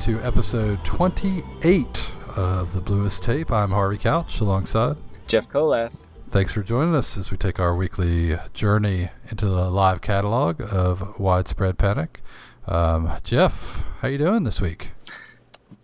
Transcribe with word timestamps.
into 0.00 0.18
episode 0.24 0.82
28 0.82 2.10
of 2.34 2.72
the 2.72 2.80
Bluest 2.80 3.22
Tape. 3.22 3.52
I'm 3.52 3.70
Harvey 3.70 3.98
Couch 3.98 4.40
alongside 4.40 4.96
Jeff 5.26 5.46
Kolath. 5.46 6.06
Thanks 6.30 6.52
for 6.52 6.62
joining 6.62 6.94
us 6.94 7.18
as 7.18 7.30
we 7.30 7.36
take 7.36 7.60
our 7.60 7.76
weekly 7.76 8.38
journey 8.54 9.10
into 9.28 9.44
the 9.44 9.68
live 9.68 10.00
catalog 10.00 10.62
of 10.62 11.20
Widespread 11.20 11.76
Panic. 11.76 12.22
Um, 12.66 13.12
Jeff, 13.24 13.84
how 14.00 14.08
you 14.08 14.16
doing 14.16 14.44
this 14.44 14.58
week? 14.58 14.92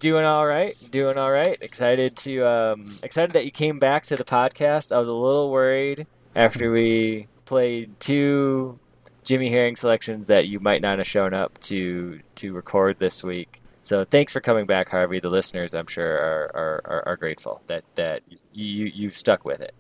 Doing 0.00 0.24
all 0.24 0.46
right. 0.46 0.72
Doing 0.91 1.19
all 1.19 1.30
right. 1.30 1.58
Excited 1.60 2.16
to 2.16 2.41
um, 2.41 2.86
excited 3.02 3.33
that 3.33 3.44
you 3.44 3.50
came 3.50 3.78
back 3.78 4.05
to 4.05 4.16
the 4.16 4.24
podcast. 4.24 4.96
I 4.96 4.98
was 4.98 5.08
a 5.08 5.12
little 5.12 5.50
worried 5.50 6.06
after 6.34 6.72
we 6.72 7.28
played 7.44 8.00
two 8.00 8.78
Jimmy 9.24 9.50
Herring 9.50 9.77
selections 9.77 10.27
that 10.28 10.48
you 10.48 10.58
might 10.58 10.80
not 10.80 10.96
have 10.96 11.06
shown 11.06 11.34
up 11.34 11.58
to 11.64 12.20
to 12.36 12.55
record 12.55 12.98
this 12.98 13.22
week. 13.22 13.60
So 13.86 14.02
thanks 14.02 14.32
for 14.32 14.40
coming 14.40 14.66
back, 14.66 14.88
Harvey. 14.88 15.20
The 15.20 15.30
listeners, 15.30 15.72
I'm 15.72 15.86
sure, 15.86 16.04
are 16.04 16.50
are, 16.54 16.80
are, 16.84 17.08
are 17.10 17.16
grateful 17.16 17.62
that 17.68 17.84
that 17.94 18.22
you 18.52 18.90
you've 18.92 19.12
stuck 19.12 19.44
with 19.44 19.60
it. 19.60 19.72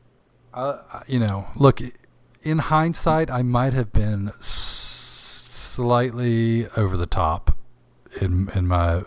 Uh, 0.54 1.02
you 1.08 1.18
know, 1.18 1.48
look, 1.56 1.80
in 2.42 2.58
hindsight, 2.58 3.30
I 3.30 3.42
might 3.42 3.72
have 3.72 3.92
been 3.92 4.28
s- 4.38 5.48
slightly 5.50 6.68
over 6.76 6.96
the 6.96 7.06
top 7.06 7.56
in 8.20 8.48
in 8.54 8.68
my 8.68 9.02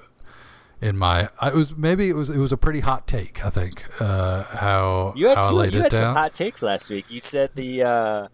in 0.81 0.97
my 0.97 1.29
I 1.39 1.52
was 1.52 1.75
maybe 1.75 2.09
it 2.09 2.15
was 2.15 2.29
it 2.29 2.37
was 2.39 2.52
a 2.52 2.57
pretty 2.57 2.81
hot 2.81 3.07
take 3.07 3.45
I 3.45 3.49
think 3.49 3.71
uh, 4.02 4.43
how 4.43 5.13
you 5.15 5.27
had, 5.27 5.37
how 5.37 5.49
two, 5.49 5.77
you 5.77 5.81
had 5.81 5.93
some 5.93 6.13
hot 6.13 6.33
takes 6.33 6.61
last 6.61 6.89
week. 6.89 7.05
You 7.09 7.19
said 7.21 7.52
the 7.55 7.83
uh, 7.83 8.27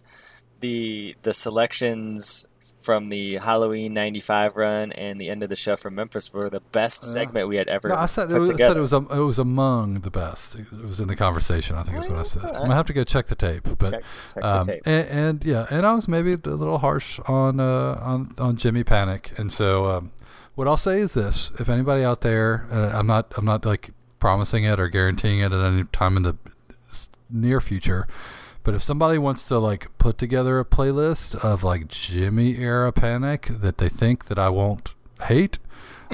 the 0.60 1.16
the 1.22 1.34
selections 1.34 2.45
from 2.86 3.08
the 3.08 3.34
Halloween 3.34 3.92
'95 3.92 4.56
run 4.56 4.92
and 4.92 5.20
the 5.20 5.28
end 5.28 5.42
of 5.42 5.48
the 5.48 5.56
show 5.56 5.74
from 5.74 5.96
Memphis 5.96 6.32
were 6.32 6.48
the 6.48 6.60
best 6.60 7.02
segment 7.02 7.48
we 7.48 7.56
had 7.56 7.66
ever 7.66 7.88
No, 7.88 7.96
I 7.96 8.06
said, 8.06 8.30
it 8.30 8.38
was, 8.38 8.48
I 8.48 8.56
said 8.56 8.76
it 8.76 8.80
was 8.80 8.92
um, 8.92 9.08
it 9.10 9.18
was 9.18 9.40
among 9.40 10.00
the 10.00 10.10
best. 10.10 10.54
It 10.54 10.70
was 10.70 11.00
in 11.00 11.08
the 11.08 11.16
conversation. 11.16 11.74
I 11.74 11.82
think 11.82 11.98
is 11.98 12.08
what 12.08 12.20
I 12.20 12.22
said. 12.22 12.44
I'm 12.44 12.52
gonna 12.52 12.76
have 12.76 12.86
to 12.86 12.92
go 12.92 13.02
check 13.02 13.26
the 13.26 13.34
tape, 13.34 13.64
but 13.64 13.90
check, 13.90 14.04
check 14.32 14.44
um, 14.44 14.60
the 14.60 14.66
tape. 14.66 14.82
And, 14.86 15.08
and 15.08 15.44
yeah, 15.44 15.66
and 15.68 15.84
I 15.84 15.94
was 15.94 16.06
maybe 16.06 16.34
a 16.34 16.36
little 16.36 16.78
harsh 16.78 17.18
on 17.26 17.58
uh, 17.58 18.00
on 18.00 18.32
on 18.38 18.56
Jimmy 18.56 18.84
Panic, 18.84 19.32
and 19.36 19.52
so 19.52 19.86
um, 19.86 20.12
what 20.54 20.68
I'll 20.68 20.76
say 20.76 21.00
is 21.00 21.14
this: 21.14 21.50
if 21.58 21.68
anybody 21.68 22.04
out 22.04 22.20
there, 22.20 22.68
uh, 22.70 22.96
I'm 22.96 23.08
not 23.08 23.32
I'm 23.36 23.44
not 23.44 23.66
like 23.66 23.90
promising 24.20 24.62
it 24.62 24.78
or 24.78 24.88
guaranteeing 24.88 25.40
it 25.40 25.50
at 25.50 25.60
any 25.60 25.84
time 25.84 26.16
in 26.16 26.22
the 26.22 26.36
near 27.28 27.60
future. 27.60 28.06
But 28.66 28.74
if 28.74 28.82
somebody 28.82 29.16
wants 29.16 29.44
to 29.44 29.60
like 29.60 29.96
put 29.96 30.18
together 30.18 30.58
a 30.58 30.64
playlist 30.64 31.36
of 31.36 31.62
like 31.62 31.86
Jimmy 31.86 32.56
era 32.56 32.90
Panic 32.90 33.46
that 33.46 33.78
they 33.78 33.88
think 33.88 34.24
that 34.24 34.40
I 34.40 34.48
won't 34.48 34.92
hate, 35.22 35.60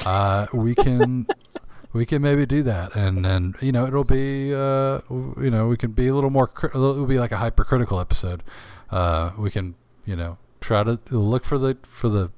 uh, 0.05 0.45
we 0.63 0.75
can 0.75 1.25
we 1.95 2.05
can 2.05 2.21
maybe 2.21 2.45
do 2.45 2.63
that, 2.65 2.95
and 2.95 3.25
then 3.25 3.55
you 3.63 3.73
know 3.73 3.87
it'll 3.87 4.05
be 4.05 4.55
uh, 4.55 5.01
you 5.41 5.51
know 5.51 5.67
we 5.67 5.79
can 5.79 5.93
be 5.93 6.09
a 6.09 6.15
little 6.15 6.29
more 6.29 6.51
it'll 6.63 7.07
be 7.07 7.19
like 7.19 7.33
a 7.33 7.39
hypercritical 7.39 7.99
episode. 7.99 8.43
Uh, 8.91 9.31
we 9.39 9.51
can 9.51 9.75
you 10.05 10.15
know 10.15 10.37
try 10.61 10.85
to 10.85 11.01
look 11.09 11.47
for 11.47 11.57
the 11.57 11.79
for 11.89 12.11
the 12.11 12.31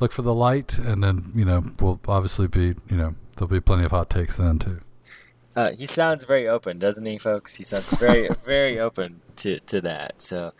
look 0.00 0.10
for 0.10 0.22
the 0.22 0.34
light, 0.34 0.76
and 0.76 1.04
then 1.04 1.30
you 1.36 1.44
know 1.44 1.64
we'll 1.78 2.00
obviously 2.08 2.48
be 2.48 2.74
you 2.90 2.96
know 2.96 3.14
there'll 3.36 3.46
be 3.46 3.60
plenty 3.60 3.84
of 3.84 3.92
hot 3.92 4.10
takes 4.10 4.38
then 4.38 4.58
too. 4.58 4.80
Uh, 5.56 5.72
he 5.72 5.86
sounds 5.86 6.24
very 6.24 6.46
open, 6.46 6.78
doesn't 6.78 7.06
he, 7.06 7.18
folks? 7.18 7.56
He 7.56 7.64
sounds 7.64 7.90
very, 7.90 8.28
very 8.46 8.78
open 8.78 9.20
to, 9.36 9.58
to 9.60 9.80
that. 9.80 10.22
So, 10.22 10.52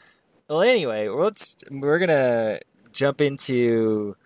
well, 0.48 0.62
anyway, 0.62 1.08
let's 1.08 1.62
we're 1.70 1.98
gonna 1.98 2.60
jump 2.92 3.20
into 3.20 4.16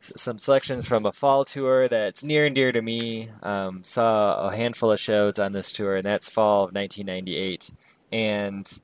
some 0.00 0.38
selections 0.38 0.86
from 0.86 1.04
a 1.04 1.12
fall 1.12 1.44
tour 1.44 1.88
that's 1.88 2.22
near 2.22 2.46
and 2.46 2.54
dear 2.54 2.72
to 2.72 2.82
me. 2.82 3.28
Um, 3.42 3.82
saw 3.84 4.48
a 4.48 4.56
handful 4.56 4.90
of 4.90 5.00
shows 5.00 5.38
on 5.38 5.52
this 5.52 5.72
tour, 5.72 5.96
and 5.96 6.04
that's 6.04 6.30
fall 6.30 6.64
of 6.64 6.74
1998. 6.74 7.70
And 8.12 8.80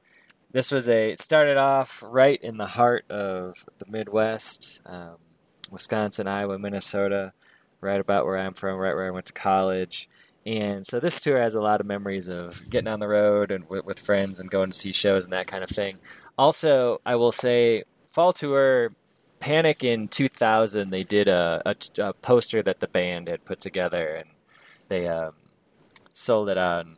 this 0.51 0.71
was 0.71 0.89
a 0.89 1.13
it 1.13 1.21
started 1.21 1.57
off 1.57 2.03
right 2.07 2.41
in 2.43 2.59
the 2.59 2.67
heart 2.67 3.11
of 3.11 3.65
the 3.79 3.91
Midwest, 3.91 4.81
um, 4.87 5.17
Wisconsin, 5.71 6.29
Iowa, 6.29 6.59
Minnesota, 6.59 7.33
right 7.81 8.01
about 8.01 8.27
where 8.27 8.37
I'm 8.37 8.55
from, 8.55 8.79
right 8.79 8.95
where 8.95 9.07
I 9.07 9.11
went 9.11 9.27
to 9.27 9.33
college. 9.33 10.09
And 10.45 10.87
so 10.87 10.99
this 10.99 11.21
tour 11.21 11.39
has 11.39 11.55
a 11.55 11.61
lot 11.61 11.81
of 11.81 11.87
memories 11.87 12.29
of 12.29 12.69
getting 12.69 12.93
on 12.93 13.01
the 13.01 13.09
road 13.09 13.51
and 13.51 13.69
with, 13.69 13.85
with 13.85 14.01
friends 14.01 14.41
and 14.41 14.51
going 14.51 14.73
to 14.73 14.77
see 14.77 14.93
shows 14.93 15.25
and 15.25 15.33
that 15.33 15.47
kind 15.47 15.63
of 15.63 15.71
thing. 15.71 15.99
Also, 16.37 17.01
I 17.07 17.15
will 17.15 17.33
say, 17.33 17.85
fall 18.05 18.33
tour, 18.33 18.91
Panic 19.39 19.85
in 19.85 20.09
2000, 20.09 20.91
they 20.91 21.05
did 21.05 21.29
a, 21.29 21.63
a, 21.65 21.77
a 21.99 22.13
poster 22.13 22.63
that 22.63 22.81
the 22.81 22.89
band 22.89 23.29
had 23.29 23.45
put 23.45 23.61
together 23.61 24.15
and 24.15 24.29
they 24.89 25.07
um, 25.07 25.33
sold 26.13 26.49
it 26.49 26.59
on 26.59 26.97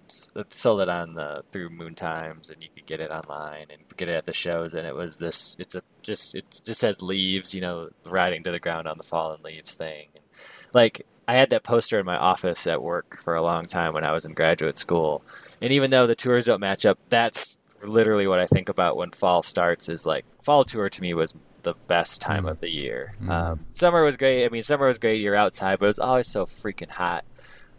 sold 0.49 0.81
it 0.81 0.89
on 0.89 1.15
the 1.15 1.45
through 1.53 1.71
Moon 1.71 1.95
Times 1.95 2.51
and 2.51 2.63
you 2.63 2.69
could 2.69 2.87
get 2.87 3.01
it 3.01 3.11
online 3.11 3.67
and 3.71 3.83
get 3.97 4.09
it 4.09 4.15
at 4.15 4.27
the 4.27 4.33
shows 4.33 4.75
and 4.75 4.87
it 4.87 4.95
was 4.95 5.19
this 5.19 5.57
it's 5.59 5.75
a 5.75 5.83
just 6.03 6.35
it 6.35 6.61
just 6.65 6.81
says 6.81 7.01
leaves 7.01 7.55
you 7.55 7.61
know 7.61 7.91
riding 8.05 8.43
to 8.43 8.51
the 8.51 8.59
ground 8.59 8.89
on 8.89 8.99
the 8.99 9.05
fallen 9.05 9.41
leaves 9.43 9.75
thing 9.75 10.09
and 10.15 10.25
like 10.73 11.07
I 11.27 11.35
had 11.35 11.51
that 11.51 11.63
poster 11.63 11.99
in 11.99 12.07
my 12.07 12.17
office 12.17 12.67
at 12.67 12.83
work 12.83 13.17
for 13.19 13.35
a 13.35 13.43
long 13.43 13.65
time 13.65 13.95
when 13.95 14.05
I 14.05 14.13
was 14.13 14.25
in 14.25 14.33
graduate 14.33 14.77
school 14.79 15.23
and 15.61 15.73
even 15.73 15.91
though 15.91 16.07
the 16.07 16.15
tours 16.15 16.47
don't 16.47 16.61
match 16.61 16.85
up 16.87 16.99
that's 17.09 17.59
literally 17.87 18.27
what 18.27 18.41
I 18.41 18.47
think 18.47 18.69
about 18.69 18.97
when 18.97 19.11
fall 19.11 19.43
starts 19.43 19.89
is 19.89 20.07
like 20.07 20.25
fall 20.41 20.65
tour 20.65 20.89
to 20.89 21.03
me 21.03 21.15
was 21.15 21.35
the 21.63 21.75
best 21.87 22.21
time 22.21 22.45
of 22.47 22.61
the 22.61 22.71
year 22.71 23.13
um, 23.29 23.61
summer 23.71 24.03
was 24.05 24.17
great 24.17 24.45
I 24.45 24.49
mean 24.51 24.63
summer 24.63 24.87
was 24.87 24.99
great 24.99 25.21
you're 25.21 25.35
outside 25.35 25.79
but 25.79 25.87
it 25.87 25.89
was 25.89 25.99
always 25.99 26.29
so 26.29 26.45
freaking 26.45 26.91
hot 26.91 27.25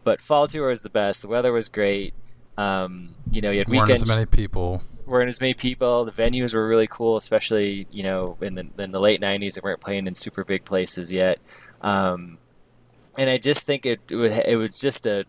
but 0.04 0.22
fall 0.22 0.48
tour 0.48 0.68
was 0.70 0.82
the 0.82 0.90
best. 0.92 1.24
The 1.24 1.28
weather 1.28 1.52
was 1.52 1.68
great. 1.68 2.14
Um, 2.58 3.10
you 3.32 3.42
know, 3.42 3.50
you 3.52 3.58
had 3.58 3.68
Weren't 3.68 3.90
as 3.90 4.08
many 4.08 4.26
people. 4.28 4.82
weren't 5.06 5.30
as 5.30 5.42
many 5.42 5.56
people. 5.56 6.06
The 6.06 6.12
venues 6.12 6.54
were 6.54 6.66
really 6.68 6.88
cool, 6.88 7.18
especially 7.18 7.88
you 7.92 8.04
know 8.04 8.38
in 8.40 8.54
the 8.56 8.68
in 8.78 8.92
the 8.92 9.00
late 9.02 9.20
'90s. 9.20 9.56
They 9.56 9.62
weren't 9.64 9.82
playing 9.82 10.06
in 10.08 10.14
super 10.16 10.44
big 10.46 10.64
places 10.64 11.12
yet, 11.12 11.40
um, 11.82 12.38
and 13.18 13.30
I 13.30 13.38
just 13.38 13.66
think 13.66 13.86
it 13.86 14.00
it, 14.10 14.16
would, 14.16 14.32
it 14.32 14.58
was 14.58 14.80
just 14.80 15.06
a 15.06 15.26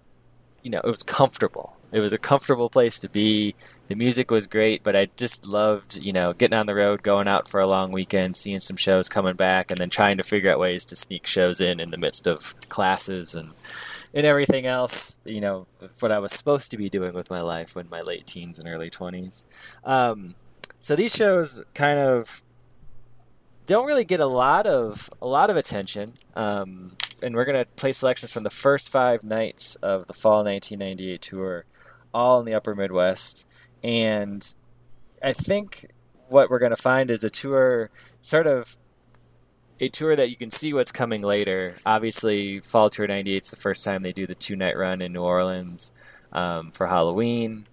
you 0.63 0.71
know 0.71 0.81
it 0.83 0.87
was 0.87 1.03
comfortable. 1.03 1.77
It 1.93 2.01
was 2.01 2.13
a 2.13 2.19
comfortable 2.19 2.69
place 2.69 2.99
to 2.99 3.09
be. 3.09 3.55
The 3.87 3.95
music 3.95 4.31
was 4.31 4.49
great, 4.49 4.83
but 4.83 4.97
I 4.97 5.09
just 5.17 5.47
loved 5.47 5.97
you 5.97 6.13
know 6.13 6.33
getting 6.33 6.59
on 6.59 6.67
the 6.67 6.75
road, 6.75 7.03
going 7.03 7.29
out 7.29 7.49
for 7.49 7.61
a 7.61 7.67
long 7.67 7.93
weekend, 7.93 8.37
seeing 8.37 8.61
some 8.61 8.77
shows, 8.77 9.09
coming 9.09 9.37
back, 9.37 9.71
and 9.71 9.79
then 9.79 9.91
trying 9.91 10.17
to 10.17 10.23
figure 10.23 10.51
out 10.51 10.59
ways 10.59 10.85
to 10.87 10.97
sneak 10.97 11.27
shows 11.27 11.61
in 11.61 11.81
in 11.81 11.91
the 11.91 11.97
midst 11.97 12.27
of 12.27 12.59
classes 12.69 13.35
and 13.35 13.53
and 14.17 14.25
everything 14.25 14.65
else, 14.65 15.19
you 15.27 15.43
know, 15.43 15.67
what 16.01 16.11
I 16.11 16.19
was 16.19 16.33
supposed 16.33 16.71
to 16.71 16.79
be 16.79 16.89
doing 16.89 17.13
with 17.13 17.31
my 17.31 17.43
life 17.43 17.77
in 17.77 17.89
my 17.91 18.01
late 18.01 18.27
teens 18.27 18.59
and 18.59 18.67
early 18.67 18.89
20s. 18.89 19.45
Um, 19.85 20.33
so 20.79 20.97
these 20.97 21.15
shows 21.15 21.63
kind 21.75 21.99
of 21.99 22.43
don't 23.67 23.87
really 23.87 24.05
get 24.05 24.21
a 24.21 24.27
lot 24.27 24.67
of 24.67 25.11
a 25.21 25.27
lot 25.27 25.51
of 25.51 25.57
attention. 25.57 26.13
Um, 26.35 26.93
and 27.23 27.35
we're 27.35 27.45
gonna 27.45 27.67
play 27.77 27.93
selections 27.93 28.33
from 28.33 28.45
the 28.45 28.51
first 28.51 28.91
five 28.91 29.25
nights 29.25 29.75
of 29.77 30.07
the 30.07 30.13
fall 30.13 30.45
1998 30.45 31.21
tour, 31.21 31.65
all 32.15 32.41
in 32.41 32.47
the 32.47 32.55
Upper 32.55 32.75
Midwest. 32.75 33.47
And 33.83 34.55
I 35.23 35.33
think 35.33 35.87
what 36.29 36.51
we're 36.51 36.59
gonna 36.59 36.77
find 36.77 37.11
is 37.11 37.25
a 37.25 37.31
tour 37.31 37.91
sort 38.21 38.47
of 38.47 38.79
a 39.81 39.89
tour 39.89 40.17
that 40.17 40.31
you 40.31 40.37
can 40.37 40.51
see 40.51 40.73
what's 40.73 40.93
coming 40.93 41.21
later. 41.23 41.77
Obviously, 41.85 42.61
Fall 42.61 42.89
Tour 42.89 43.07
98 43.07 43.43
is 43.43 43.51
the 43.51 43.57
first 43.57 43.85
time 43.85 44.03
they 44.03 44.13
do 44.13 44.27
the 44.27 44.35
two 44.35 44.57
night 44.57 44.77
run 44.77 45.03
in 45.03 45.13
New 45.13 45.23
Orleans 45.23 45.93
um, 46.33 46.71
for 46.71 46.87
Halloween. 46.87 47.67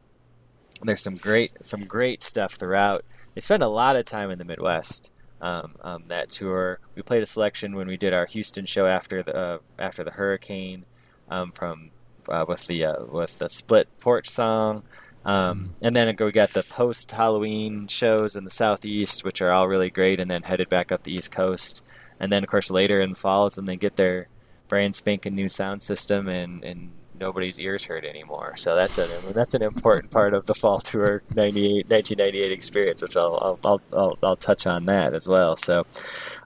There's 0.81 1.01
some 1.01 1.15
great 1.15 1.65
some 1.65 1.85
great 1.85 2.21
stuff 2.21 2.53
throughout. 2.53 3.05
They 3.35 3.41
spend 3.41 3.63
a 3.63 3.67
lot 3.67 3.95
of 3.95 4.05
time 4.05 4.31
in 4.31 4.37
the 4.37 4.45
Midwest. 4.45 5.12
Um, 5.43 5.75
um, 5.81 6.03
that 6.07 6.29
tour, 6.29 6.79
we 6.95 7.01
played 7.01 7.21
a 7.21 7.25
selection 7.25 7.75
when 7.75 7.85
we 7.85 7.97
did 7.97 8.13
our 8.13 8.25
Houston 8.27 8.65
show 8.65 8.85
after 8.85 9.21
the 9.21 9.35
uh, 9.35 9.57
after 9.77 10.01
the 10.01 10.11
hurricane 10.11 10.85
um, 11.29 11.51
from 11.51 11.91
uh, 12.29 12.45
with 12.47 12.65
the 12.67 12.85
uh, 12.85 13.03
with 13.03 13.39
the 13.39 13.49
split 13.49 13.89
porch 13.99 14.29
song. 14.29 14.83
Um, 15.25 15.75
and 15.81 15.95
then 15.95 16.15
we 16.17 16.31
got 16.31 16.51
the 16.51 16.63
post 16.63 17.11
Halloween 17.11 17.87
shows 17.87 18.37
in 18.37 18.45
the 18.45 18.49
southeast, 18.49 19.25
which 19.25 19.41
are 19.41 19.51
all 19.51 19.67
really 19.67 19.89
great, 19.89 20.21
and 20.21 20.31
then 20.31 20.43
headed 20.43 20.69
back 20.69 20.93
up 20.93 21.03
the 21.03 21.13
east 21.13 21.31
coast. 21.31 21.85
And 22.21 22.31
then, 22.31 22.43
of 22.43 22.49
course, 22.49 22.71
later 22.71 23.01
in 23.01 23.11
the 23.11 23.17
fall 23.17 23.45
is 23.47 23.57
when 23.57 23.65
they 23.65 23.75
get 23.75 23.97
their 23.97 24.27
brand 24.69 24.95
spanking 24.95 25.35
new 25.35 25.49
sound 25.49 25.81
system, 25.81 26.29
and, 26.29 26.63
and 26.63 26.91
nobody's 27.19 27.59
ears 27.59 27.85
hurt 27.85 28.05
anymore. 28.05 28.55
So 28.57 28.75
that's 28.75 28.97
a 28.97 29.07
that's 29.33 29.53
an 29.53 29.61
important 29.61 30.11
part 30.11 30.33
of 30.33 30.45
the 30.45 30.53
fall 30.53 30.79
tour 30.79 31.23
98, 31.35 31.89
1998 31.89 32.51
experience, 32.51 33.01
which 33.01 33.15
I'll 33.15 33.39
I'll, 33.41 33.59
I'll, 33.63 33.81
I'll, 33.93 34.17
I'll 34.23 34.35
touch 34.35 34.65
on 34.67 34.85
that 34.85 35.13
as 35.13 35.27
well. 35.27 35.55
So. 35.55 35.85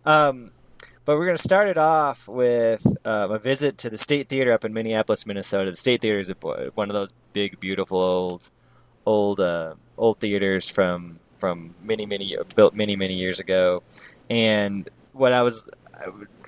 Um, 0.05 0.51
but 1.05 1.15
we're 1.15 1.25
going 1.25 1.37
to 1.37 1.41
start 1.41 1.69
it 1.69 1.77
off 1.77 2.27
with 2.27 2.85
um, 3.05 3.31
a 3.31 3.39
visit 3.39 3.77
to 3.77 3.89
the 3.89 3.97
State 3.97 4.27
Theater 4.27 4.51
up 4.51 4.65
in 4.65 4.73
Minneapolis, 4.73 5.25
Minnesota. 5.25 5.71
The 5.71 5.77
State 5.77 6.01
Theater 6.01 6.19
is 6.19 6.29
a, 6.29 6.33
one 6.75 6.89
of 6.89 6.93
those 6.93 7.13
big, 7.31 7.61
beautiful 7.61 7.97
old, 7.97 8.49
old, 9.05 9.39
uh, 9.39 9.75
old 9.97 10.19
theaters 10.19 10.69
from 10.69 11.19
from 11.39 11.75
many, 11.81 12.05
many 12.05 12.35
built 12.57 12.73
many, 12.73 12.97
many 12.97 13.13
years 13.13 13.39
ago. 13.39 13.83
And 14.29 14.89
what 15.13 15.31
I 15.31 15.43
was 15.43 15.69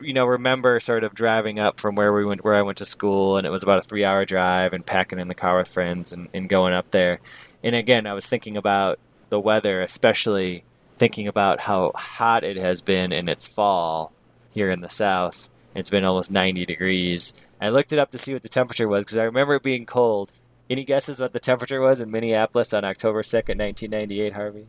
you 0.01 0.13
know, 0.13 0.25
remember 0.25 0.79
sort 0.79 1.03
of 1.03 1.13
driving 1.13 1.59
up 1.59 1.79
from 1.79 1.95
where 1.95 2.13
we 2.13 2.25
went, 2.25 2.43
where 2.43 2.55
I 2.55 2.61
went 2.61 2.77
to 2.79 2.85
school, 2.85 3.37
and 3.37 3.45
it 3.45 3.49
was 3.49 3.63
about 3.63 3.79
a 3.79 3.81
three-hour 3.81 4.25
drive, 4.25 4.73
and 4.73 4.85
packing 4.85 5.19
in 5.19 5.27
the 5.27 5.35
car 5.35 5.57
with 5.57 5.67
friends 5.67 6.11
and, 6.11 6.29
and 6.33 6.49
going 6.49 6.73
up 6.73 6.91
there. 6.91 7.19
And 7.63 7.75
again, 7.75 8.07
I 8.07 8.13
was 8.13 8.27
thinking 8.27 8.57
about 8.57 8.99
the 9.29 9.39
weather, 9.39 9.81
especially 9.81 10.63
thinking 10.97 11.27
about 11.27 11.61
how 11.61 11.91
hot 11.95 12.43
it 12.43 12.57
has 12.57 12.81
been 12.81 13.11
in 13.11 13.29
its 13.29 13.47
fall 13.47 14.11
here 14.53 14.69
in 14.69 14.81
the 14.81 14.89
south. 14.89 15.49
It's 15.75 15.89
been 15.89 16.03
almost 16.03 16.31
90 16.31 16.65
degrees. 16.65 17.33
I 17.61 17.69
looked 17.69 17.93
it 17.93 17.99
up 17.99 18.11
to 18.11 18.17
see 18.17 18.33
what 18.33 18.41
the 18.41 18.49
temperature 18.49 18.87
was 18.87 19.05
because 19.05 19.17
I 19.17 19.23
remember 19.23 19.55
it 19.55 19.63
being 19.63 19.85
cold. 19.85 20.31
Any 20.69 20.83
guesses 20.83 21.19
what 21.19 21.33
the 21.33 21.39
temperature 21.39 21.79
was 21.79 22.01
in 22.01 22.11
Minneapolis 22.11 22.73
on 22.73 22.83
October 22.83 23.21
2nd, 23.21 23.57
1998, 23.57 24.33
Harvey? 24.33 24.67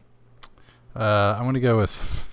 Uh, 0.94 1.36
I'm 1.36 1.44
going 1.44 1.54
to 1.54 1.60
go 1.60 1.78
with 1.78 2.29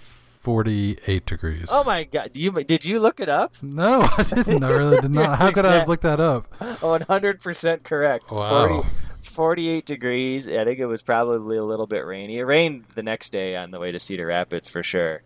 48 0.47 1.25
degrees. 1.25 1.65
Oh 1.67 1.83
my 1.83 2.05
god! 2.05 2.37
You 2.37 2.53
did 2.63 2.85
you 2.85 3.01
look 3.01 3.19
it 3.19 3.27
up? 3.27 3.61
No, 3.61 4.07
I 4.17 4.23
didn't. 4.23 4.63
I 4.63 4.69
really 4.69 4.97
did 5.01 5.11
not. 5.11 5.39
How 5.41 5.51
could 5.51 5.65
I 5.65 5.79
have 5.79 5.89
looked 5.89 6.03
that 6.03 6.21
up? 6.21 6.49
100% 6.59 7.83
correct. 7.83 8.31
Wow. 8.31 8.83
40, 8.83 8.89
48 9.23 9.85
degrees. 9.85 10.47
I 10.47 10.63
think 10.63 10.79
it 10.79 10.85
was 10.85 11.03
probably 11.03 11.57
a 11.57 11.65
little 11.65 11.85
bit 11.85 12.05
rainy. 12.05 12.37
It 12.37 12.45
rained 12.45 12.85
the 12.95 13.03
next 13.03 13.31
day 13.31 13.57
on 13.57 13.71
the 13.71 13.79
way 13.81 13.91
to 13.91 13.99
Cedar 13.99 14.27
Rapids 14.27 14.69
for 14.69 14.83
sure. 14.83 15.21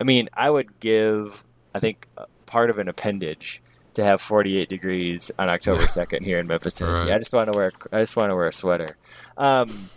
I 0.00 0.04
mean, 0.04 0.30
I 0.32 0.48
would 0.48 0.80
give, 0.80 1.44
I 1.74 1.78
think, 1.78 2.06
part 2.46 2.70
of 2.70 2.78
an 2.78 2.88
appendage 2.88 3.62
to 3.92 4.02
have 4.02 4.18
48 4.18 4.66
degrees 4.66 5.30
on 5.38 5.50
October 5.50 5.82
2nd 5.82 6.24
here 6.24 6.38
in 6.38 6.46
Memphis, 6.46 6.72
Tennessee. 6.72 7.08
Right. 7.08 7.16
I 7.16 7.18
just 7.18 7.34
want 7.34 7.52
to 7.52 7.58
wear, 7.58 7.70
I 7.92 7.98
just 7.98 8.16
want 8.16 8.30
to 8.30 8.34
wear 8.34 8.46
a 8.46 8.52
sweater. 8.52 8.96
Um, 9.36 9.90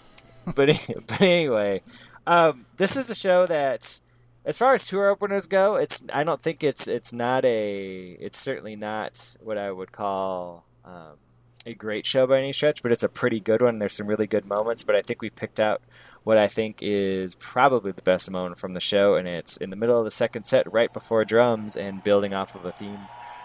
but 0.44 0.70
but 1.08 1.22
anyway, 1.22 1.84
um, 2.26 2.66
this 2.76 2.98
is 2.98 3.10
a 3.10 3.16
show 3.16 3.46
that, 3.46 4.02
as 4.48 4.58
far 4.58 4.74
as 4.74 4.88
tour 4.88 5.10
openers 5.10 5.46
go, 5.46 5.76
it's 5.76 6.04
I 6.14 6.24
don't 6.24 6.42
think 6.42 6.64
it's 6.64 6.88
it's 6.88 7.12
not 7.12 7.44
a 7.44 8.12
it's 8.20 8.40
certainly 8.40 8.78
not 8.78 9.36
what 9.42 9.58
I 9.58 9.72
would 9.72 9.92
call 9.92 10.66
um, 10.86 11.18
a 11.66 11.74
great 11.74 12.06
show 12.06 12.26
by 12.26 12.40
any 12.40 12.54
stretch, 12.54 12.82
but 12.82 12.94
it's 12.94 13.04
a 13.04 13.10
pretty 13.10 13.42
good 13.42 13.62
one. 13.62 13.80
There's 13.80 13.98
some 13.98 14.08
really 14.08 14.26
good 14.26 14.46
moments, 14.46 14.86
but 14.86 14.96
I 14.96 15.02
think 15.02 15.22
we've 15.22 15.36
picked 15.36 15.60
out 15.60 15.82
what 16.24 16.38
I 16.38 16.48
think 16.48 16.78
is 16.82 17.36
probably 17.36 17.92
the 17.92 18.02
best 18.02 18.32
moment 18.32 18.58
from 18.58 18.72
the 18.72 18.80
show, 18.80 19.16
and 19.16 19.28
it's 19.28 19.58
in 19.58 19.70
the 19.70 19.76
middle 19.76 20.00
of 20.00 20.06
the 20.06 20.12
second 20.12 20.44
set, 20.44 20.72
right 20.72 20.94
before 20.94 21.26
drums, 21.26 21.76
and 21.76 22.02
building 22.02 22.34
off 22.34 22.56
of 22.56 22.64
a 22.64 22.72
theme 22.72 23.00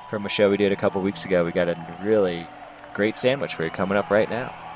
from 0.08 0.25
a 0.25 0.28
show 0.28 0.50
we 0.50 0.56
did 0.56 0.70
a 0.70 0.76
couple 0.76 1.02
weeks 1.02 1.25
ago. 1.25 1.44
We 1.44 1.50
got 1.50 1.69
a 1.69 1.98
really 2.00 2.46
great 2.94 3.19
sandwich 3.19 3.55
for 3.55 3.64
you 3.64 3.70
coming 3.70 3.98
up 3.98 4.08
right 4.08 4.31
now. 4.31 4.71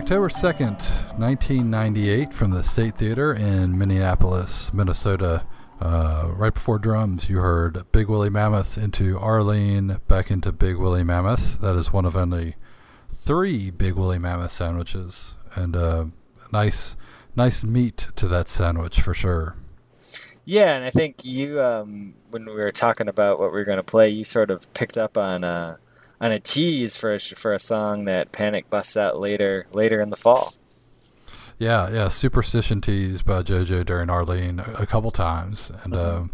October 0.00 0.30
2nd, 0.30 1.18
1998, 1.18 2.32
from 2.32 2.52
the 2.52 2.62
State 2.62 2.96
Theater 2.96 3.34
in 3.34 3.76
Minneapolis, 3.76 4.72
Minnesota. 4.72 5.44
Uh, 5.78 6.30
right 6.32 6.54
before 6.54 6.78
drums, 6.78 7.28
you 7.28 7.36
heard 7.36 7.84
Big 7.92 8.08
Wooly 8.08 8.30
Mammoth 8.30 8.78
into 8.78 9.18
Arlene, 9.18 10.00
back 10.08 10.30
into 10.30 10.52
Big 10.52 10.78
Wooly 10.78 11.04
Mammoth. 11.04 11.60
That 11.60 11.76
is 11.76 11.92
one 11.92 12.06
of 12.06 12.16
only 12.16 12.56
three 13.12 13.70
Big 13.70 13.92
Wooly 13.92 14.18
Mammoth 14.18 14.52
sandwiches, 14.52 15.34
and 15.54 15.76
uh, 15.76 16.06
nice, 16.50 16.96
nice 17.36 17.62
meat 17.62 18.08
to 18.16 18.26
that 18.26 18.48
sandwich 18.48 19.02
for 19.02 19.12
sure. 19.12 19.54
Yeah, 20.46 20.76
and 20.76 20.84
I 20.86 20.90
think 20.90 21.26
you, 21.26 21.62
um, 21.62 22.14
when 22.30 22.46
we 22.46 22.54
were 22.54 22.72
talking 22.72 23.06
about 23.06 23.38
what 23.38 23.52
we 23.52 23.58
were 23.58 23.66
going 23.66 23.76
to 23.76 23.82
play, 23.82 24.08
you 24.08 24.24
sort 24.24 24.50
of 24.50 24.72
picked 24.72 24.96
up 24.96 25.18
on. 25.18 25.44
Uh, 25.44 25.76
on 26.20 26.32
a 26.32 26.38
tease 26.40 26.96
for 26.96 27.14
a, 27.14 27.18
for 27.18 27.52
a 27.52 27.58
song 27.58 28.04
that 28.04 28.32
Panic 28.32 28.68
busts 28.68 28.96
out 28.96 29.18
later 29.18 29.66
later 29.72 30.00
in 30.00 30.10
the 30.10 30.16
fall. 30.16 30.54
Yeah, 31.58 31.90
yeah, 31.90 32.08
Superstition 32.08 32.80
tease 32.80 33.20
by 33.20 33.42
JoJo 33.42 33.84
during 33.84 34.08
Arlene 34.08 34.60
a, 34.60 34.72
a 34.80 34.86
couple 34.86 35.10
times, 35.10 35.70
and 35.84 35.92
mm-hmm. 35.92 36.16
um, 36.22 36.30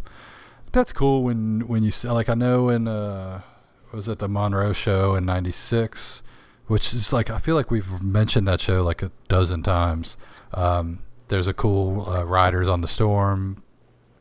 that's 0.72 0.92
cool 0.92 1.24
when 1.24 1.66
when 1.66 1.82
you 1.82 1.90
like 2.04 2.28
I 2.28 2.34
know 2.34 2.68
in 2.68 2.86
uh, 2.86 3.42
was 3.92 4.08
it 4.08 4.18
the 4.18 4.28
Monroe 4.28 4.72
show 4.72 5.14
in 5.14 5.24
'96, 5.24 6.22
which 6.66 6.94
is 6.94 7.12
like 7.12 7.30
I 7.30 7.38
feel 7.38 7.54
like 7.54 7.70
we've 7.70 8.00
mentioned 8.02 8.46
that 8.48 8.60
show 8.60 8.82
like 8.82 9.02
a 9.02 9.10
dozen 9.28 9.62
times. 9.62 10.16
Um, 10.54 11.00
there's 11.28 11.48
a 11.48 11.54
cool 11.54 12.08
uh, 12.08 12.24
Riders 12.24 12.68
on 12.68 12.80
the 12.80 12.88
Storm 12.88 13.62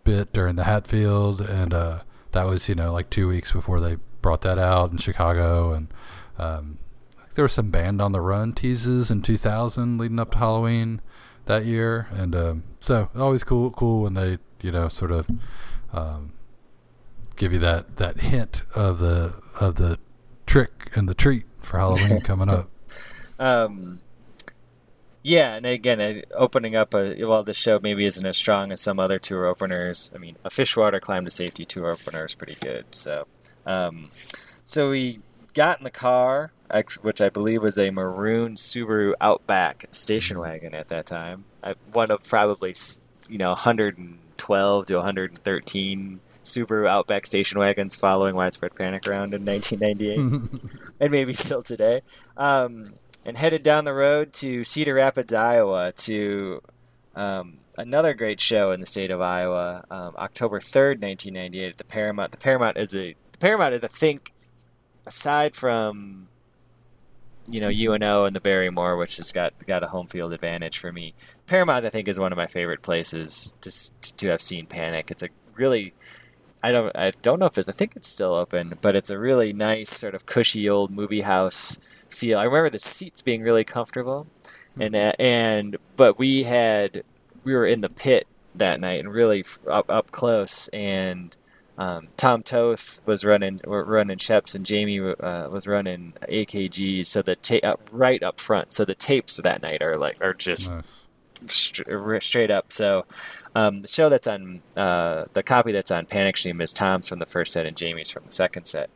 bit 0.04 0.34
during 0.34 0.56
the 0.56 0.64
Hatfield, 0.64 1.42
and 1.42 1.74
uh, 1.74 2.00
that 2.32 2.46
was 2.46 2.68
you 2.68 2.76
know 2.76 2.92
like 2.92 3.10
two 3.10 3.28
weeks 3.28 3.52
before 3.52 3.80
they 3.80 3.98
brought 4.26 4.42
that 4.42 4.58
out 4.58 4.90
in 4.90 4.98
Chicago, 4.98 5.72
and 5.72 5.88
um, 6.40 6.80
there 7.36 7.44
was 7.44 7.52
some 7.52 7.70
Band 7.70 8.02
on 8.02 8.12
the 8.12 8.20
Run 8.20 8.54
teases 8.54 9.12
in 9.12 9.22
2000 9.22 10.00
leading 10.00 10.18
up 10.18 10.32
to 10.32 10.40
Halloween 10.40 11.00
that 11.46 11.64
year, 11.64 12.08
and 12.10 12.36
um, 12.36 12.64
so 12.80 13.08
always 13.16 13.44
cool, 13.44 13.70
cool 13.70 14.02
when 14.02 14.16
they 14.16 14.40
you 14.64 14.72
know 14.72 14.88
sort 14.88 15.12
of 15.12 15.30
um, 15.94 16.34
give 17.36 17.54
you 17.54 17.60
that 17.60 17.98
that 17.98 18.22
hint 18.22 18.64
of 18.74 18.98
the 18.98 19.36
of 19.60 19.76
the 19.76 20.00
trick 20.48 20.90
and 20.96 21.08
the 21.08 21.14
treat 21.14 21.46
for 21.62 21.78
Halloween 21.78 22.20
coming 22.26 22.50
up. 22.50 22.68
Um, 23.38 24.00
yeah, 25.22 25.54
and 25.54 25.68
again, 25.68 26.24
opening 26.34 26.76
up 26.76 26.96
a 26.96 27.14
while 27.26 27.44
the 27.44 27.54
show 27.54 27.80
maybe 27.80 28.06
isn't 28.06 28.26
as 28.26 28.38
strong 28.38 28.72
as 28.72 28.82
some 28.82 29.00
other 29.00 29.20
tour 29.20 29.46
openers. 29.46 30.10
I 30.16 30.18
mean, 30.18 30.38
a 30.44 30.50
Fishwater 30.50 31.00
Climb 31.00 31.26
to 31.26 31.32
Safety 31.32 31.64
tour 31.64 31.92
opener 31.92 32.26
is 32.26 32.34
pretty 32.34 32.56
good. 32.60 32.96
So 32.96 33.28
um, 33.66 34.08
so 34.64 34.90
we 34.90 35.20
got 35.54 35.80
in 35.80 35.84
the 35.84 35.92
car, 35.92 36.52
which 37.02 37.22
I 37.22 37.30
believe 37.30 37.64
was 37.64 37.78
a 37.78 37.90
maroon 37.90 38.56
Subaru 38.56 39.14
Outback 39.22 39.86
station 39.92 40.40
wagon 40.40 40.76
at 40.76 40.90
that 40.90 41.06
time. 41.06 41.46
One 41.92 42.12
of 42.12 42.28
probably 42.28 42.76
you 43.30 43.38
know 43.38 43.50
112 43.50 44.86
to 44.88 44.96
113 44.96 46.20
Subaru 46.44 46.88
Outback 46.88 47.26
station 47.26 47.60
wagons 47.60 47.96
following 47.96 48.36
widespread 48.36 48.76
panic 48.76 49.08
around 49.08 49.34
in 49.34 49.46
1998, 49.46 50.92
and 51.00 51.12
maybe 51.12 51.34
still 51.34 51.62
today. 51.62 52.02
Um, 52.38 52.94
and 53.26 53.38
headed 53.38 53.64
down 53.64 53.86
the 53.86 53.94
road 53.94 54.32
to 54.34 54.64
Cedar 54.64 54.94
Rapids, 54.94 55.34
Iowa, 55.34 55.92
to 55.94 56.62
um, 57.16 57.58
another 57.78 58.14
great 58.14 58.40
show 58.40 58.72
in 58.72 58.80
the 58.80 58.86
state 58.86 59.10
of 59.10 59.22
Iowa, 59.22 59.84
um, 59.90 60.14
October 60.18 60.60
3rd, 60.60 61.02
1998, 61.02 61.70
at 61.72 61.78
the 61.78 61.84
Paramount. 61.84 62.32
The 62.32 62.38
Paramount 62.38 62.78
is 62.78 62.96
a 62.96 63.16
Paramount 63.36 63.74
is, 63.74 63.84
I 63.84 63.88
think, 63.88 64.34
aside 65.06 65.56
from 65.56 66.28
you 67.50 67.60
know 67.60 67.70
UNO 67.70 68.26
and 68.26 68.36
the 68.36 68.42
Barrymore, 68.42 68.98
which 68.98 69.18
has 69.18 69.32
got 69.32 69.54
got 69.66 69.84
a 69.84 69.88
home 69.88 70.08
field 70.08 70.34
advantage 70.34 70.78
for 70.78 70.92
me. 70.92 71.14
Paramount, 71.48 71.86
I 71.86 71.90
think, 71.90 72.08
is 72.08 72.20
one 72.20 72.32
of 72.32 72.38
my 72.38 72.48
favorite 72.48 72.82
places 72.82 73.54
to 73.62 73.72
to 74.18 74.28
have 74.30 74.42
seen 74.42 74.66
Panic. 74.66 75.12
It's 75.12 75.24
a 75.24 75.30
really 75.56 75.94
I 76.64 76.72
don't 76.72 76.96
I 76.96 77.12
don't 77.22 77.40
know 77.40 77.46
if 77.46 77.58
it's 77.58 77.70
I 77.70 77.72
think 77.72 77.96
it's 77.96 78.08
still 78.08 78.34
open, 78.34 78.74
but 78.82 78.96
it's 78.96 79.10
a 79.10 79.20
really 79.20 79.54
nice 79.54 79.92
sort 79.92 80.16
of 80.16 80.26
cushy 80.26 80.70
old 80.70 80.92
movie 80.92 81.22
house 81.22 81.78
feel. 82.10 82.40
I 82.40 82.46
remember 82.46 82.72
the 82.72 82.80
seats 82.80 83.22
being 83.22 83.44
really 83.44 83.64
comfortable, 83.64 84.28
and 84.80 84.96
uh, 84.96 85.12
and 85.20 85.78
but 85.96 86.18
we 86.18 86.44
had 86.44 87.04
we 87.44 87.54
were 87.54 87.68
in 87.68 87.82
the 87.82 87.90
pit 87.90 88.28
that 88.56 88.80
night 88.80 89.00
and 89.00 89.14
really 89.14 89.44
up 89.70 89.90
up 89.90 90.12
close 90.12 90.68
and 90.70 91.38
um, 91.78 92.08
Tom 92.16 92.42
Toth 92.42 93.02
was 93.06 93.26
running 93.26 93.60
running 93.66 94.18
Schoeps 94.18 94.56
and 94.56 94.66
Jamie 94.66 95.00
uh, 95.00 95.50
was 95.50 95.68
running 95.68 96.14
AKGs. 96.24 97.06
So 97.06 97.22
the 97.22 97.36
tape 97.36 97.66
uh, 97.66 97.76
right 97.92 98.22
up 98.24 98.40
front. 98.40 98.72
So 98.72 98.86
the 98.86 98.96
tapes 98.96 99.38
that 99.38 99.62
night 99.62 99.82
are 99.82 99.96
like 99.96 100.22
are 100.22 100.34
just 100.34 100.72
nice. 100.72 101.06
st- 101.46 102.24
straight 102.24 102.52
up. 102.52 102.72
So 102.72 103.06
um, 103.56 103.82
the 103.82 103.88
show 103.88 104.08
that's 104.08 104.28
on 104.28 104.62
uh, 104.78 105.26
the 105.34 105.44
copy 105.44 105.72
that's 105.74 105.92
on 105.92 106.06
Panic 106.06 106.38
Stream 106.38 106.62
is 106.62 106.72
Tom's 106.72 107.10
from 107.10 107.20
the 107.20 107.26
first 107.26 107.52
set 107.52 107.66
and 107.66 107.76
Jamie's 107.76 108.10
from 108.10 108.24
the 108.26 108.32
second 108.32 108.66
set. 108.66 108.90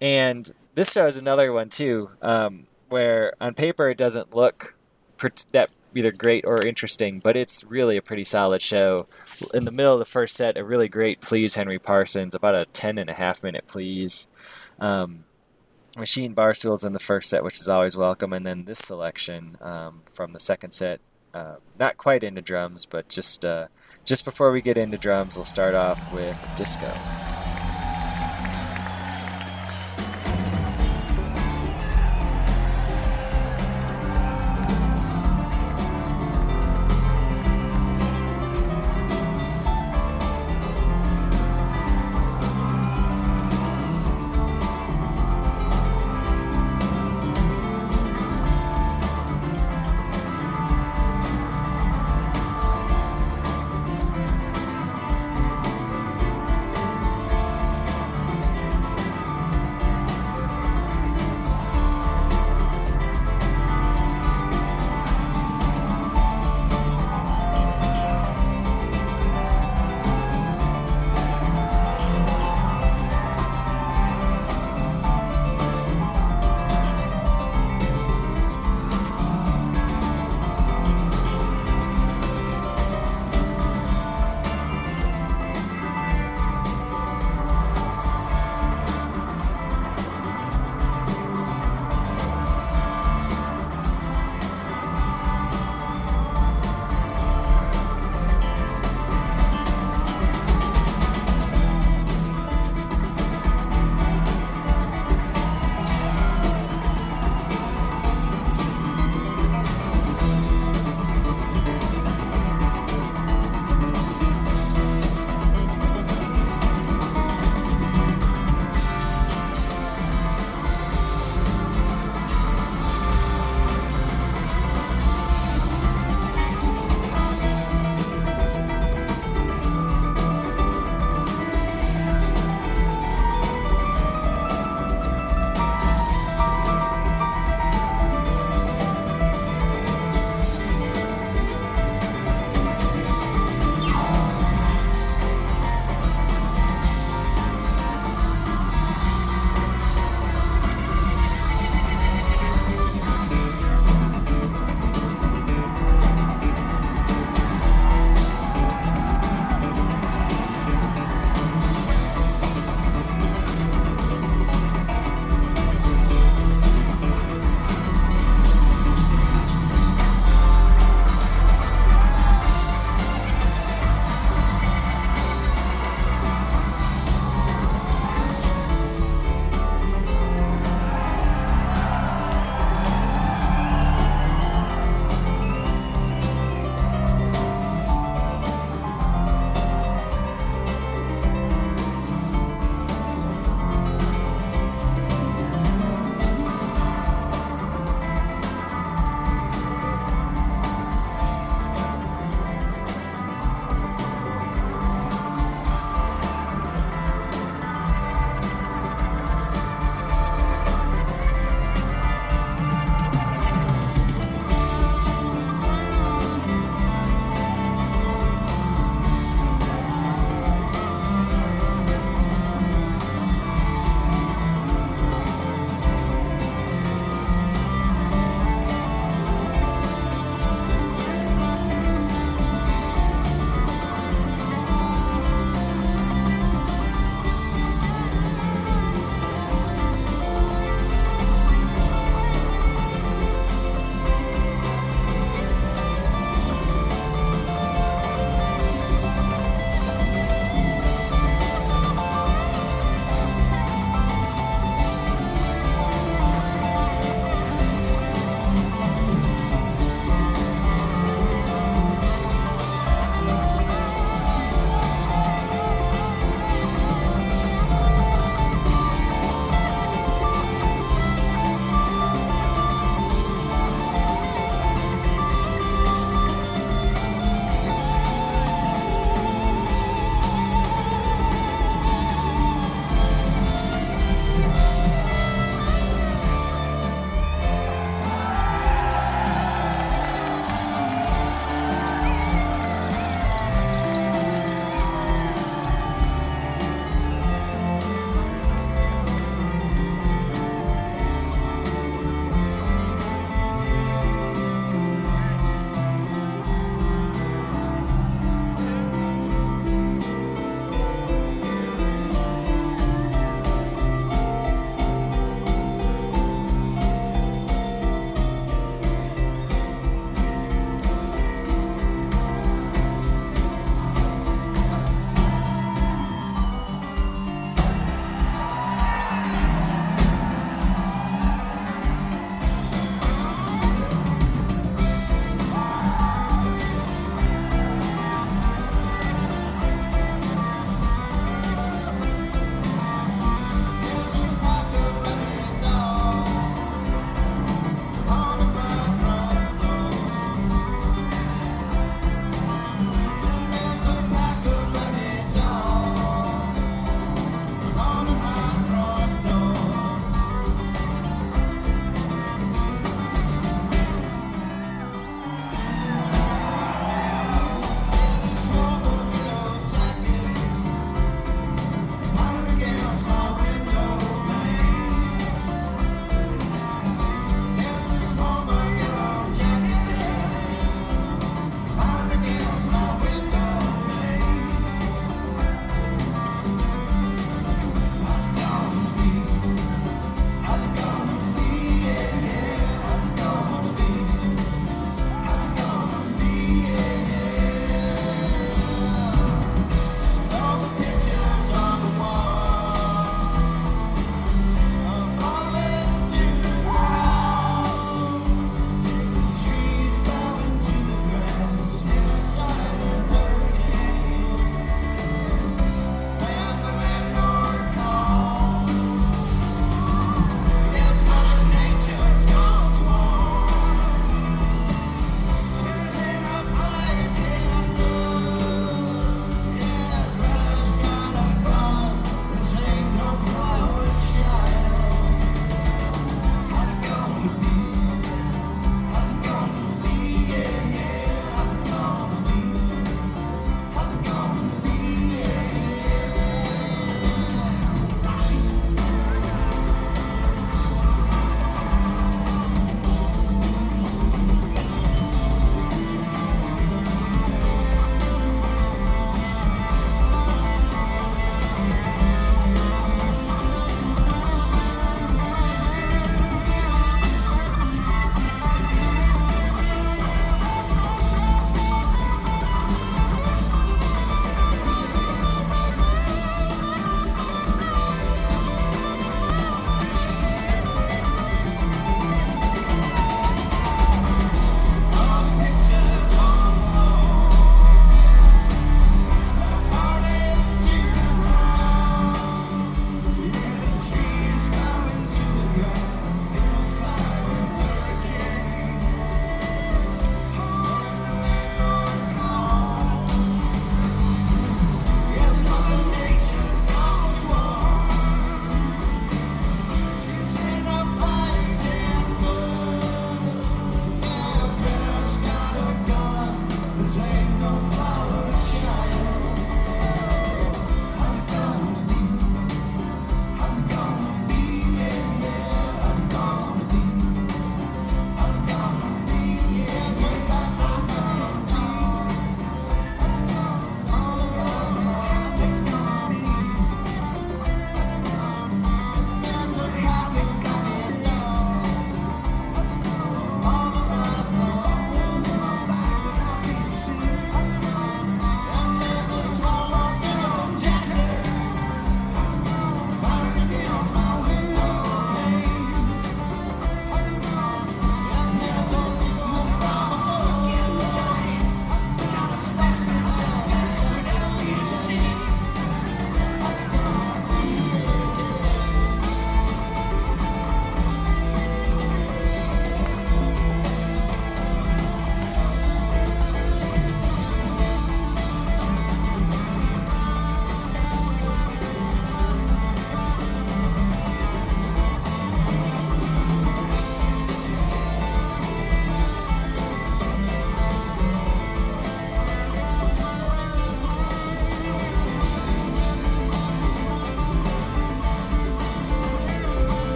And 0.00 0.50
this 0.74 0.92
show 0.92 1.06
is 1.06 1.16
another 1.16 1.52
one 1.52 1.70
too, 1.70 2.10
um, 2.20 2.66
where 2.88 3.32
on 3.40 3.54
paper 3.54 3.88
it 3.88 3.98
doesn't 3.98 4.34
look 4.34 4.74
that 5.52 5.74
either 5.94 6.12
great 6.12 6.44
or 6.44 6.64
interesting, 6.64 7.20
but 7.20 7.36
it's 7.36 7.64
really 7.64 7.96
a 7.96 8.02
pretty 8.02 8.24
solid 8.24 8.62
show. 8.62 9.06
In 9.52 9.64
the 9.64 9.72
middle 9.72 9.92
of 9.92 9.98
the 9.98 10.04
first 10.04 10.36
set, 10.36 10.56
a 10.56 10.64
really 10.64 10.88
great 10.88 11.20
please 11.20 11.54
Henry 11.54 11.78
Parsons, 11.78 12.34
about 12.34 12.54
a 12.54 12.66
ten 12.66 12.98
and 12.98 13.10
a 13.10 13.14
half 13.14 13.42
minute 13.42 13.66
please. 13.66 14.28
Um, 14.78 15.24
Machine 15.96 16.34
Barstools 16.34 16.86
in 16.86 16.92
the 16.92 16.98
first 16.98 17.30
set, 17.30 17.42
which 17.42 17.60
is 17.60 17.68
always 17.68 17.96
welcome, 17.96 18.32
and 18.32 18.46
then 18.46 18.64
this 18.64 18.78
selection 18.78 19.56
um, 19.60 20.02
from 20.04 20.32
the 20.32 20.40
second 20.40 20.72
set, 20.72 21.00
uh, 21.34 21.56
not 21.78 21.96
quite 21.96 22.22
into 22.22 22.42
drums, 22.42 22.86
but 22.86 23.08
just 23.08 23.44
uh, 23.44 23.66
just 24.04 24.24
before 24.24 24.52
we 24.52 24.62
get 24.62 24.76
into 24.76 24.98
drums, 24.98 25.36
we'll 25.36 25.44
start 25.44 25.74
off 25.74 26.12
with 26.14 26.46
disco. 26.56 27.37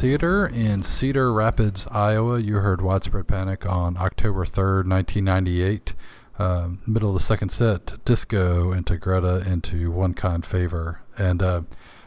Theater 0.00 0.46
in 0.46 0.82
Cedar 0.82 1.30
Rapids, 1.30 1.86
Iowa. 1.90 2.40
You 2.40 2.54
heard 2.54 2.80
Widespread 2.80 3.28
Panic 3.28 3.66
on 3.66 3.98
October 3.98 4.46
3rd, 4.46 4.88
1998. 4.88 5.92
Uh, 6.38 6.68
middle 6.86 7.10
of 7.10 7.16
the 7.16 7.22
second 7.22 7.50
set, 7.50 8.02
Disco 8.06 8.72
into 8.72 8.96
Greta 8.96 9.44
into 9.46 9.90
One 9.90 10.14
Kind 10.14 10.46
Favor. 10.46 11.02
And 11.18 11.42
uh, 11.42 11.62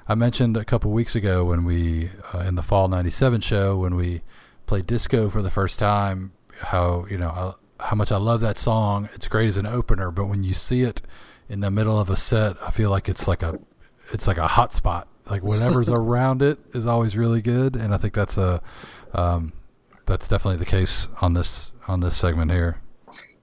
I 0.08 0.16
mentioned 0.16 0.58
a 0.58 0.66
couple 0.66 0.90
weeks 0.90 1.16
ago 1.16 1.46
when 1.46 1.66
we, 1.66 2.10
uh, 2.34 2.40
in 2.40 2.56
the 2.56 2.64
Fall 2.64 2.88
97 2.88 3.42
show, 3.42 3.78
when 3.78 3.94
we 3.94 4.24
played 4.66 4.88
Disco 4.88 5.30
for 5.30 5.44
the 5.44 5.52
first 5.52 5.78
time, 5.78 6.32
how, 6.62 7.06
you 7.12 7.20
know, 7.20 7.30
I, 7.30 7.90
how 7.90 7.96
much 7.96 8.12
I 8.12 8.18
love 8.18 8.42
that 8.42 8.58
song. 8.58 9.08
It's 9.14 9.28
great 9.28 9.50
as 9.50 9.58
an 9.58 9.68
opener, 9.68 10.10
but 10.10 10.26
when 10.26 10.44
you 10.44 10.56
see 10.56 10.82
it 10.82 11.04
in 11.48 11.60
the 11.60 11.70
middle 11.70 12.00
of 12.00 12.10
a 12.10 12.16
set, 12.16 12.58
I 12.60 12.72
feel 12.72 12.90
like 12.90 13.08
it's 13.08 13.28
like 13.28 13.44
a, 13.44 13.60
it's 14.12 14.26
like 14.26 14.40
a 14.40 14.48
hot 14.48 14.74
spot 14.74 15.08
like 15.30 15.44
whatever's 15.44 15.90
around 15.90 16.42
it 16.42 16.60
is 16.74 16.86
always 16.88 17.16
really 17.16 17.42
good, 17.42 17.76
and 17.76 17.94
I 17.94 17.98
think 17.98 18.14
that's 18.14 18.38
a 18.38 18.62
um, 19.14 19.54
that's 20.06 20.28
definitely 20.28 20.58
the 20.58 20.66
case 20.66 21.08
on 21.22 21.34
this 21.34 21.72
on 21.88 22.02
this 22.02 22.18
segment 22.18 22.52
here. 22.52 22.82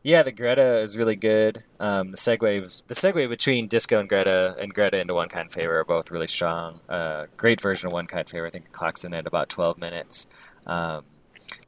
Yeah, 0.03 0.23
the 0.23 0.33
Greta 0.33 0.79
is 0.79 0.97
really 0.97 1.17
good. 1.17 1.59
Um, 1.79 2.11
the 2.11 2.17
segue 2.17 2.87
the 2.87 2.95
segue 2.95 3.29
between 3.29 3.69
Disco 3.69 4.01
and 4.01 4.09
Greta 4.09 4.57
and 4.59 4.73
Greta 4.73 4.99
into 4.99 5.15
One 5.15 5.29
Kind 5.29 5.53
Favor 5.53 5.79
are 5.79 5.85
both 5.85 6.11
really 6.11 6.27
strong. 6.27 6.81
Uh, 6.89 7.27
great 7.37 7.61
version 7.61 7.89
of 7.89 7.93
One 7.93 8.07
Kind 8.07 8.29
Favor. 8.29 8.47
I 8.47 8.51
think 8.51 8.67
it 8.67 8.73
clocks 8.73 9.05
in 9.05 9.13
at 9.13 9.27
about 9.27 9.49
twelve 9.49 9.79
minutes. 9.79 10.27
Um, 10.67 11.05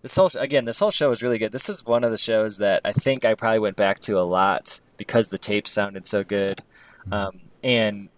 this 0.00 0.16
whole 0.16 0.30
again, 0.38 0.64
this 0.64 0.78
whole 0.78 0.90
show 0.90 1.10
is 1.10 1.22
really 1.22 1.38
good. 1.38 1.52
This 1.52 1.68
is 1.68 1.84
one 1.84 2.04
of 2.04 2.10
the 2.10 2.18
shows 2.18 2.58
that 2.58 2.80
I 2.84 2.92
think 2.92 3.24
I 3.24 3.34
probably 3.34 3.58
went 3.58 3.76
back 3.76 4.00
to 4.00 4.18
a 4.18 4.22
lot 4.22 4.80
because 4.96 5.28
the 5.28 5.38
tape 5.38 5.66
sounded 5.66 6.06
so 6.06 6.24
good. 6.24 6.62
Mm-hmm. 7.06 7.12
Um, 7.12 7.40
and 7.62 8.08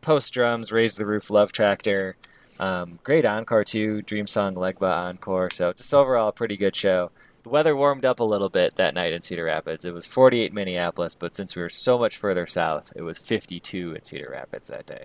post 0.00 0.32
drums, 0.32 0.72
raise 0.72 0.96
the 0.96 1.06
roof, 1.06 1.30
love 1.30 1.52
tractor. 1.52 2.16
Um, 2.60 2.98
great 3.04 3.24
encore 3.24 3.64
too, 3.64 4.02
Dream 4.02 4.26
Song 4.26 4.54
Legba 4.54 5.08
encore. 5.08 5.50
So 5.50 5.72
just 5.72 5.94
overall 5.94 6.28
a 6.28 6.32
pretty 6.32 6.56
good 6.56 6.74
show. 6.74 7.10
The 7.44 7.50
weather 7.50 7.76
warmed 7.76 8.04
up 8.04 8.18
a 8.20 8.24
little 8.24 8.48
bit 8.48 8.74
that 8.74 8.94
night 8.94 9.12
in 9.12 9.22
Cedar 9.22 9.44
Rapids. 9.44 9.84
It 9.84 9.94
was 9.94 10.06
48 10.06 10.52
Minneapolis, 10.52 11.14
but 11.14 11.34
since 11.34 11.54
we 11.54 11.62
were 11.62 11.68
so 11.68 11.98
much 11.98 12.16
further 12.16 12.46
south, 12.46 12.92
it 12.96 13.02
was 13.02 13.18
52 13.18 13.94
in 13.94 14.02
Cedar 14.02 14.30
Rapids 14.32 14.68
that 14.68 14.86
day. 14.86 15.04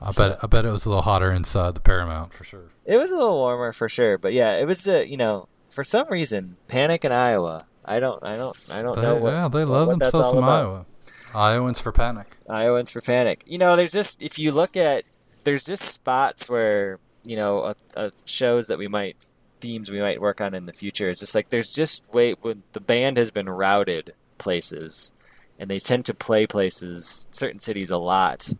I 0.00 0.10
so, 0.10 0.30
bet 0.30 0.38
I 0.42 0.46
bet 0.46 0.66
it 0.66 0.70
was 0.70 0.84
a 0.84 0.88
little 0.88 1.02
hotter 1.02 1.32
inside 1.32 1.74
the 1.74 1.80
Paramount 1.80 2.32
for 2.32 2.44
sure. 2.44 2.70
It 2.84 2.96
was 2.96 3.10
a 3.10 3.16
little 3.16 3.38
warmer 3.38 3.72
for 3.72 3.88
sure, 3.88 4.18
but 4.18 4.32
yeah, 4.32 4.56
it 4.58 4.66
was. 4.66 4.86
Uh, 4.86 5.04
you 5.06 5.16
know, 5.16 5.48
for 5.68 5.82
some 5.82 6.08
reason, 6.08 6.56
Panic 6.68 7.04
in 7.04 7.12
Iowa. 7.12 7.66
I 7.84 8.00
don't. 8.00 8.22
I 8.22 8.36
don't. 8.36 8.56
I 8.70 8.82
don't 8.82 8.96
they, 8.96 9.02
know 9.02 9.16
what. 9.16 9.30
Yeah, 9.32 9.48
they 9.48 9.64
love 9.64 9.88
themselves 9.98 10.36
in 10.36 10.44
Iowa. 10.44 10.86
Iowans 11.34 11.80
for 11.80 11.92
panic. 11.92 12.33
Iowans 12.48 12.90
for 12.90 13.00
panic. 13.00 13.42
You 13.46 13.58
know, 13.58 13.76
there's 13.76 13.92
just 13.92 14.22
if 14.22 14.38
you 14.38 14.52
look 14.52 14.76
at 14.76 15.04
there's 15.44 15.64
just 15.64 15.84
spots 15.84 16.48
where 16.48 16.98
you 17.24 17.36
know 17.36 17.64
a, 17.64 17.74
a 17.96 18.12
shows 18.24 18.66
that 18.68 18.78
we 18.78 18.88
might 18.88 19.16
themes 19.60 19.90
we 19.90 20.00
might 20.00 20.20
work 20.20 20.40
on 20.40 20.54
in 20.54 20.66
the 20.66 20.72
future. 20.72 21.08
It's 21.08 21.20
just 21.20 21.34
like 21.34 21.48
there's 21.48 21.72
just 21.72 22.12
wait 22.12 22.38
when 22.42 22.62
the 22.72 22.80
band 22.80 23.16
has 23.16 23.30
been 23.30 23.48
routed 23.48 24.12
places, 24.38 25.12
and 25.58 25.70
they 25.70 25.78
tend 25.78 26.04
to 26.06 26.14
play 26.14 26.46
places 26.46 27.26
certain 27.30 27.58
cities 27.58 27.90
a 27.90 27.98
lot, 27.98 28.52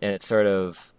and 0.00 0.12
it's 0.12 0.26
sort 0.26 0.46
of 0.46 0.92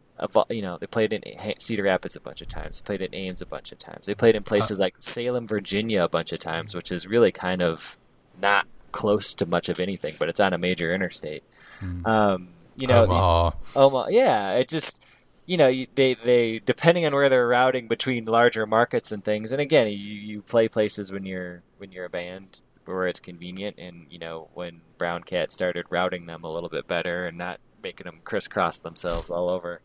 you 0.50 0.62
know, 0.62 0.78
they 0.78 0.88
played 0.88 1.14
in 1.14 1.24
Cedar 1.58 1.84
Rapids 1.84 2.16
a 2.16 2.22
bunch 2.22 2.42
of 2.42 2.48
times. 2.48 2.82
Played 2.82 3.02
in 3.02 3.14
Ames 3.14 3.42
a 3.42 3.46
bunch 3.46 3.72
of 3.72 3.80
times. 3.80 4.06
They 4.06 4.16
played 4.16 4.36
in 4.36 4.44
places 4.44 4.80
uh, 4.80 4.84
like 4.84 4.96
Salem, 5.00 5.48
Virginia, 5.48 6.04
a 6.04 6.10
bunch 6.10 6.32
of 6.32 6.40
times, 6.40 6.76
which 6.76 6.92
is 6.92 7.08
really 7.08 7.32
kind 7.32 7.62
of 7.62 7.98
not 8.42 8.68
close 8.92 9.34
to 9.34 9.46
much 9.46 9.70
of 9.70 9.80
anything, 9.80 10.16
but 10.20 10.30
it's 10.30 10.40
on 10.40 10.54
a 10.54 10.58
major 10.58 10.94
interstate. 10.94 11.44
Mm. 11.84 12.08
Um, 12.08 12.48
you 12.76 12.88
know, 12.88 13.04
Omaha. 13.04 13.52
Omaha. 13.76 14.08
Yeah, 14.10 14.54
it 14.54 14.68
just 14.68 15.06
you 15.46 15.58
know 15.58 15.72
they 15.96 16.14
they 16.14 16.60
depending 16.60 17.06
on 17.06 17.14
where 17.14 17.30
they're 17.30 17.48
routing 17.48 17.88
between 17.88 18.26
larger 18.26 18.66
markets 18.66 19.12
and 19.12 19.24
things. 19.24 19.52
And 19.52 19.62
again, 19.62 19.88
you, 19.88 19.96
you 19.96 20.42
play 20.42 20.68
places 20.68 21.12
when 21.12 21.26
you're 21.26 21.62
when 21.78 21.92
you're 21.92 22.06
a 22.06 22.10
band 22.10 22.62
where 22.86 23.08
it's 23.08 23.20
convenient. 23.20 23.78
And 23.78 24.08
you 24.10 24.20
know 24.20 24.50
when 24.54 24.82
Brown 24.98 25.24
Cat 25.24 25.52
started 25.52 25.86
routing 25.90 26.26
them 26.26 26.44
a 26.44 26.52
little 26.52 26.70
bit 26.70 26.88
better 26.88 27.26
and 27.26 27.38
not 27.38 27.60
making 27.84 28.06
them 28.06 28.20
crisscross 28.24 28.80
themselves 28.80 29.30
all 29.30 29.50
over 29.50 29.82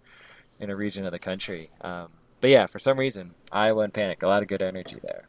in 0.60 0.70
a 0.70 0.76
region 0.76 1.04
of 1.04 1.12
the 1.12 1.18
country. 1.18 1.70
Um, 1.80 2.08
but 2.40 2.50
yeah, 2.50 2.66
for 2.66 2.78
some 2.78 2.98
reason, 2.98 3.32
Iowa 3.50 3.82
and 3.82 3.92
Panic, 3.92 4.22
a 4.22 4.28
lot 4.28 4.42
of 4.42 4.48
good 4.48 4.62
energy 4.62 4.98
there. 5.02 5.28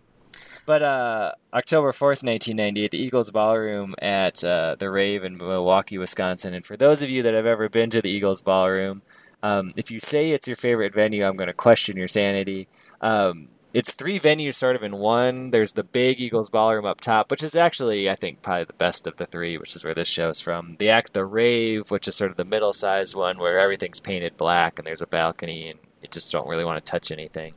But 0.70 0.84
uh, 0.84 1.32
October 1.52 1.92
4th, 1.92 2.22
1998, 2.22 2.92
the 2.92 3.00
Eagles 3.00 3.32
Ballroom 3.32 3.96
at 3.98 4.44
uh, 4.44 4.76
the 4.78 4.92
Rave 4.92 5.24
in 5.24 5.36
Milwaukee, 5.36 5.98
Wisconsin. 5.98 6.54
And 6.54 6.64
for 6.64 6.78
those 6.78 7.02
of 7.02 7.10
you 7.10 7.24
that 7.24 7.34
have 7.34 7.48
ever 7.48 7.70
been 7.70 7.90
to 7.90 8.04
the 8.04 8.12
Eagles 8.12 8.44
Ballroom, 8.44 9.02
um, 9.42 9.74
if 9.76 9.90
you 9.90 10.00
say 10.00 10.30
it's 10.30 10.46
your 10.46 10.56
favorite 10.56 10.94
venue, 10.94 11.26
I'm 11.26 11.38
going 11.38 11.48
to 11.48 11.56
question 11.56 11.98
your 11.98 12.08
sanity. 12.08 12.68
Um, 13.02 13.48
it's 13.74 13.94
three 13.94 14.20
venues 14.20 14.54
sort 14.54 14.76
of 14.76 14.84
in 14.84 14.98
one. 14.98 15.50
There's 15.50 15.72
the 15.72 15.84
big 15.84 16.22
Eagles 16.22 16.52
Ballroom 16.52 16.86
up 16.86 17.02
top, 17.02 17.32
which 17.32 17.42
is 17.42 17.56
actually, 17.56 18.08
I 18.08 18.14
think, 18.14 18.44
probably 18.44 18.66
the 18.66 18.74
best 18.74 19.08
of 19.08 19.16
the 19.16 19.26
three, 19.26 19.58
which 19.58 19.76
is 19.76 19.84
where 19.84 19.96
this 19.96 20.08
show's 20.08 20.40
from. 20.40 20.76
The 20.76 20.92
Act 20.92 21.16
the 21.16 21.26
Rave, 21.26 21.90
which 21.90 22.08
is 22.08 22.16
sort 22.16 22.30
of 22.30 22.38
the 22.38 22.46
middle 22.46 22.74
sized 22.74 23.16
one 23.16 23.40
where 23.40 23.58
everything's 23.58 24.00
painted 24.00 24.38
black 24.38 24.78
and 24.78 24.86
there's 24.86 25.02
a 25.02 25.08
balcony 25.08 25.68
and 25.68 25.80
you 26.04 26.10
just 26.12 26.32
don't 26.32 26.48
really 26.48 26.64
want 26.64 26.86
to 26.86 26.92
touch 26.92 27.12
anything 27.12 27.56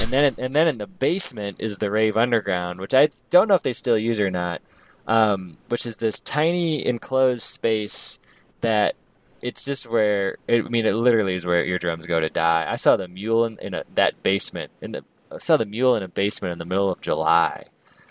and 0.00 0.10
then 0.10 0.34
and 0.38 0.54
then 0.54 0.68
in 0.68 0.78
the 0.78 0.86
basement 0.86 1.56
is 1.60 1.78
the 1.78 1.90
Rave 1.90 2.16
Underground, 2.16 2.80
which 2.80 2.94
I 2.94 3.08
don't 3.30 3.48
know 3.48 3.54
if 3.54 3.62
they 3.62 3.72
still 3.72 3.98
use 3.98 4.20
or 4.20 4.30
not. 4.30 4.60
Um, 5.06 5.58
which 5.68 5.86
is 5.86 5.98
this 5.98 6.18
tiny 6.18 6.84
enclosed 6.84 7.44
space 7.44 8.18
that 8.60 8.96
it's 9.40 9.64
just 9.64 9.88
where 9.88 10.36
it, 10.48 10.64
I 10.64 10.68
mean 10.68 10.86
it 10.86 10.94
literally 10.94 11.36
is 11.36 11.46
where 11.46 11.64
eardrums 11.64 12.06
go 12.06 12.20
to 12.20 12.28
die. 12.28 12.66
I 12.68 12.76
saw 12.76 12.96
the 12.96 13.08
mule 13.08 13.44
in, 13.44 13.58
in 13.60 13.74
a, 13.74 13.84
that 13.94 14.22
basement 14.22 14.72
in 14.80 14.92
the 14.92 15.04
I 15.30 15.38
saw 15.38 15.56
the 15.56 15.66
mule 15.66 15.94
in 15.96 16.02
a 16.02 16.08
basement 16.08 16.52
in 16.52 16.58
the 16.58 16.64
middle 16.64 16.90
of 16.90 17.00
July, 17.00 17.64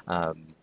um, 0.08 0.56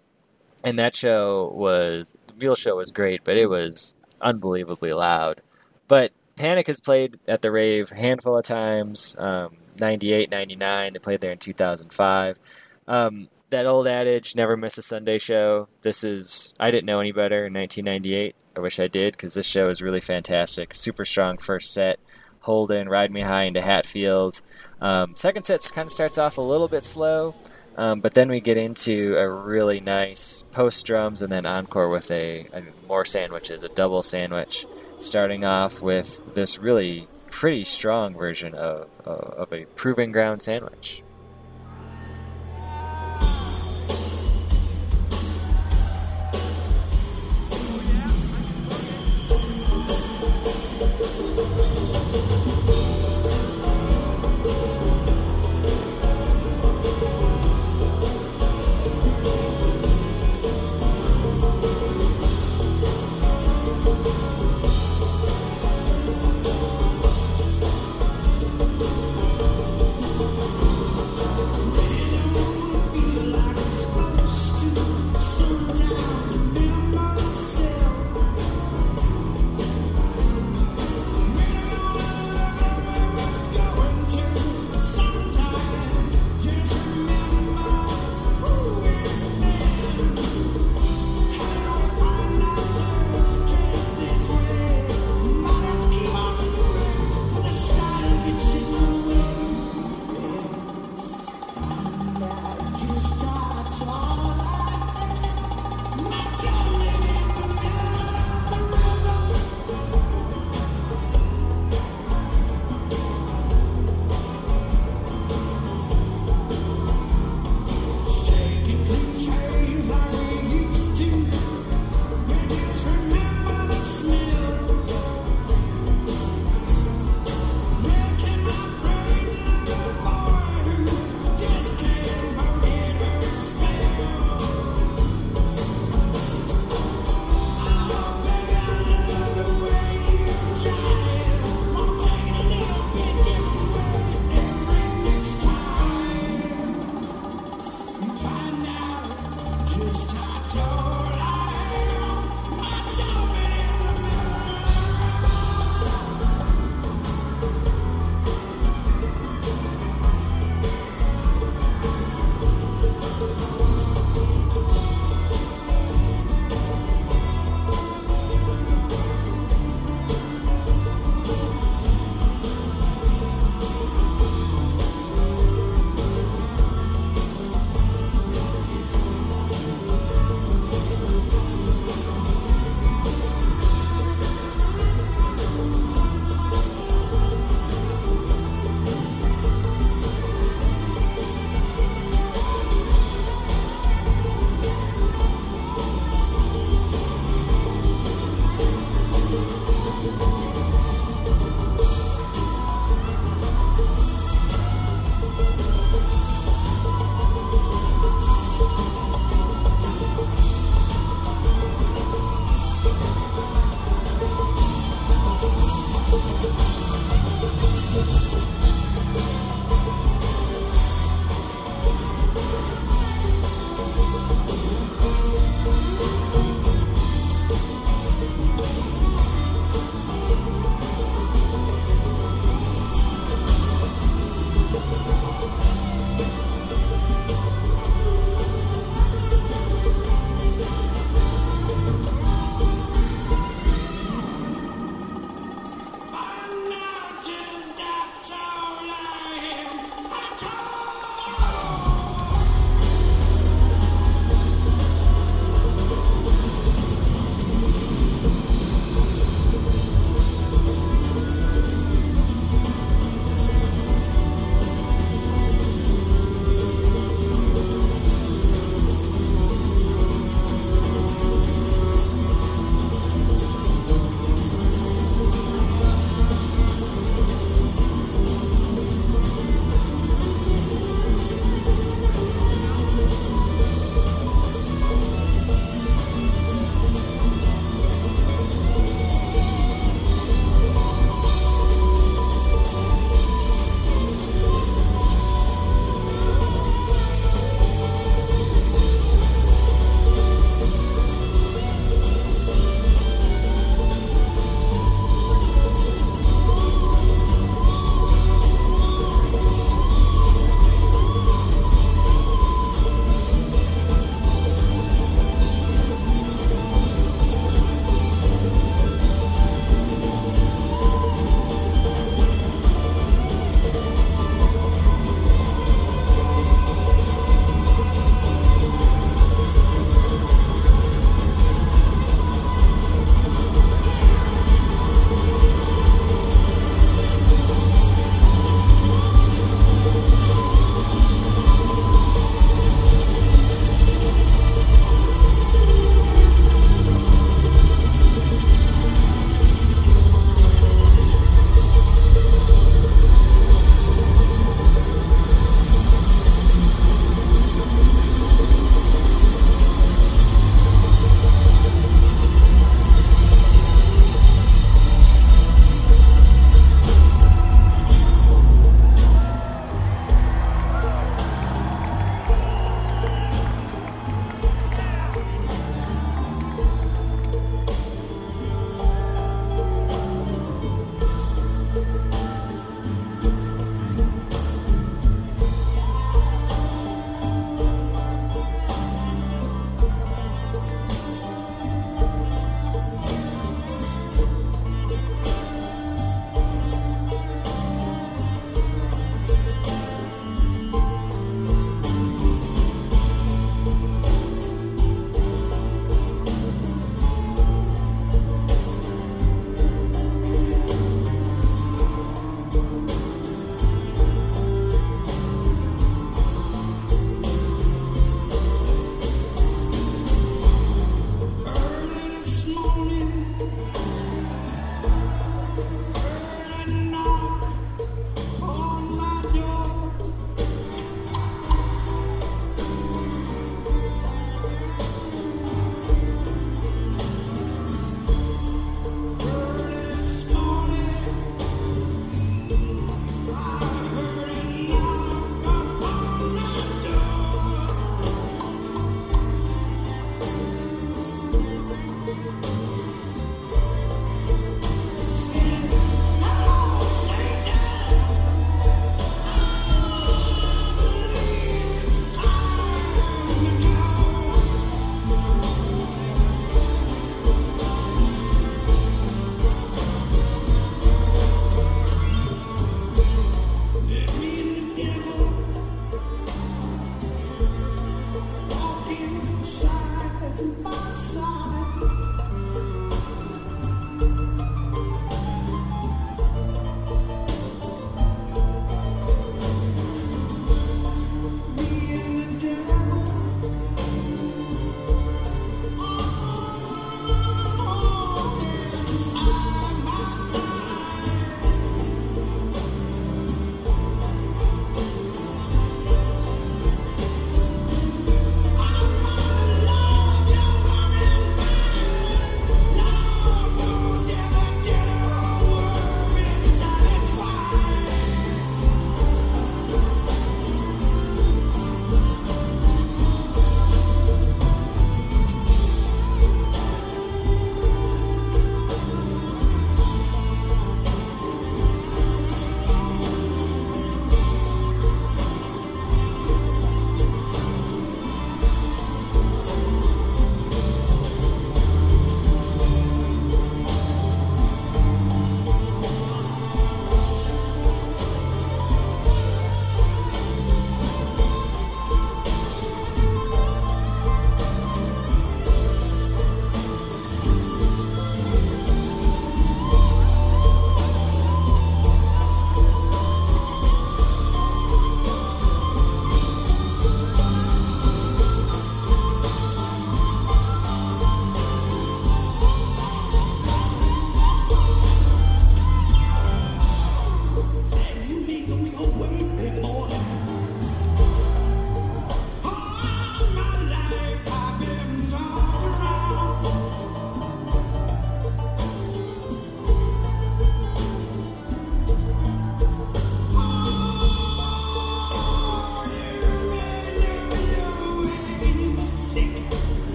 and 0.64 0.78
that 0.78 0.94
show 0.94 1.52
was 1.54 2.16
the 2.26 2.34
mule 2.34 2.56
show 2.56 2.76
was 2.76 2.90
great, 2.90 3.24
but 3.24 3.36
it 3.36 3.46
was 3.46 3.94
unbelievably 4.20 4.92
loud. 4.92 5.42
But 5.88 6.12
Panic 6.36 6.66
has 6.66 6.80
played 6.80 7.18
at 7.28 7.42
the 7.42 7.50
rave 7.50 7.90
handful 7.90 8.38
of 8.38 8.44
times. 8.44 9.14
Um, 9.18 9.56
98, 9.82 10.30
99. 10.30 10.92
They 10.92 10.98
played 10.98 11.20
there 11.20 11.32
in 11.32 11.38
2005. 11.38 12.38
Um, 12.88 13.28
that 13.50 13.66
old 13.66 13.86
adage, 13.86 14.34
never 14.34 14.56
miss 14.56 14.78
a 14.78 14.82
Sunday 14.82 15.18
show. 15.18 15.68
This 15.82 16.02
is, 16.02 16.54
I 16.58 16.70
didn't 16.70 16.86
know 16.86 17.00
any 17.00 17.12
better 17.12 17.46
in 17.46 17.52
1998. 17.52 18.34
I 18.56 18.60
wish 18.60 18.80
I 18.80 18.88
did 18.88 19.12
because 19.12 19.34
this 19.34 19.46
show 19.46 19.68
is 19.68 19.82
really 19.82 20.00
fantastic. 20.00 20.74
Super 20.74 21.04
strong 21.04 21.36
first 21.36 21.74
set. 21.74 22.00
Holden, 22.40 22.88
Ride 22.88 23.12
Me 23.12 23.20
High 23.20 23.44
into 23.44 23.60
Hatfield. 23.60 24.40
Um, 24.80 25.14
second 25.14 25.44
set 25.44 25.70
kind 25.74 25.86
of 25.86 25.92
starts 25.92 26.18
off 26.18 26.38
a 26.38 26.42
little 26.42 26.66
bit 26.66 26.84
slow, 26.84 27.36
um, 27.76 28.00
but 28.00 28.14
then 28.14 28.28
we 28.28 28.40
get 28.40 28.56
into 28.56 29.16
a 29.16 29.28
really 29.28 29.80
nice 29.80 30.42
post 30.50 30.84
drums 30.84 31.22
and 31.22 31.30
then 31.30 31.46
encore 31.46 31.88
with 31.88 32.10
a, 32.10 32.46
a 32.52 32.62
more 32.88 33.04
sandwiches, 33.04 33.62
a 33.62 33.68
double 33.68 34.02
sandwich, 34.02 34.66
starting 34.98 35.44
off 35.44 35.82
with 35.82 36.34
this 36.34 36.58
really 36.58 37.06
pretty 37.32 37.64
strong 37.64 38.14
version 38.14 38.54
of, 38.54 39.00
uh, 39.06 39.10
of 39.10 39.52
a 39.52 39.64
proving 39.74 40.12
ground 40.12 40.42
sandwich. 40.42 41.01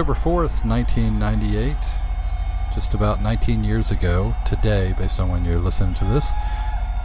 October 0.00 0.18
4th, 0.18 0.64
1998, 0.64 1.76
just 2.74 2.94
about 2.94 3.20
19 3.20 3.62
years 3.62 3.90
ago 3.90 4.34
today, 4.46 4.94
based 4.96 5.20
on 5.20 5.28
when 5.28 5.44
you're 5.44 5.60
listening 5.60 5.92
to 5.92 6.06
this, 6.06 6.32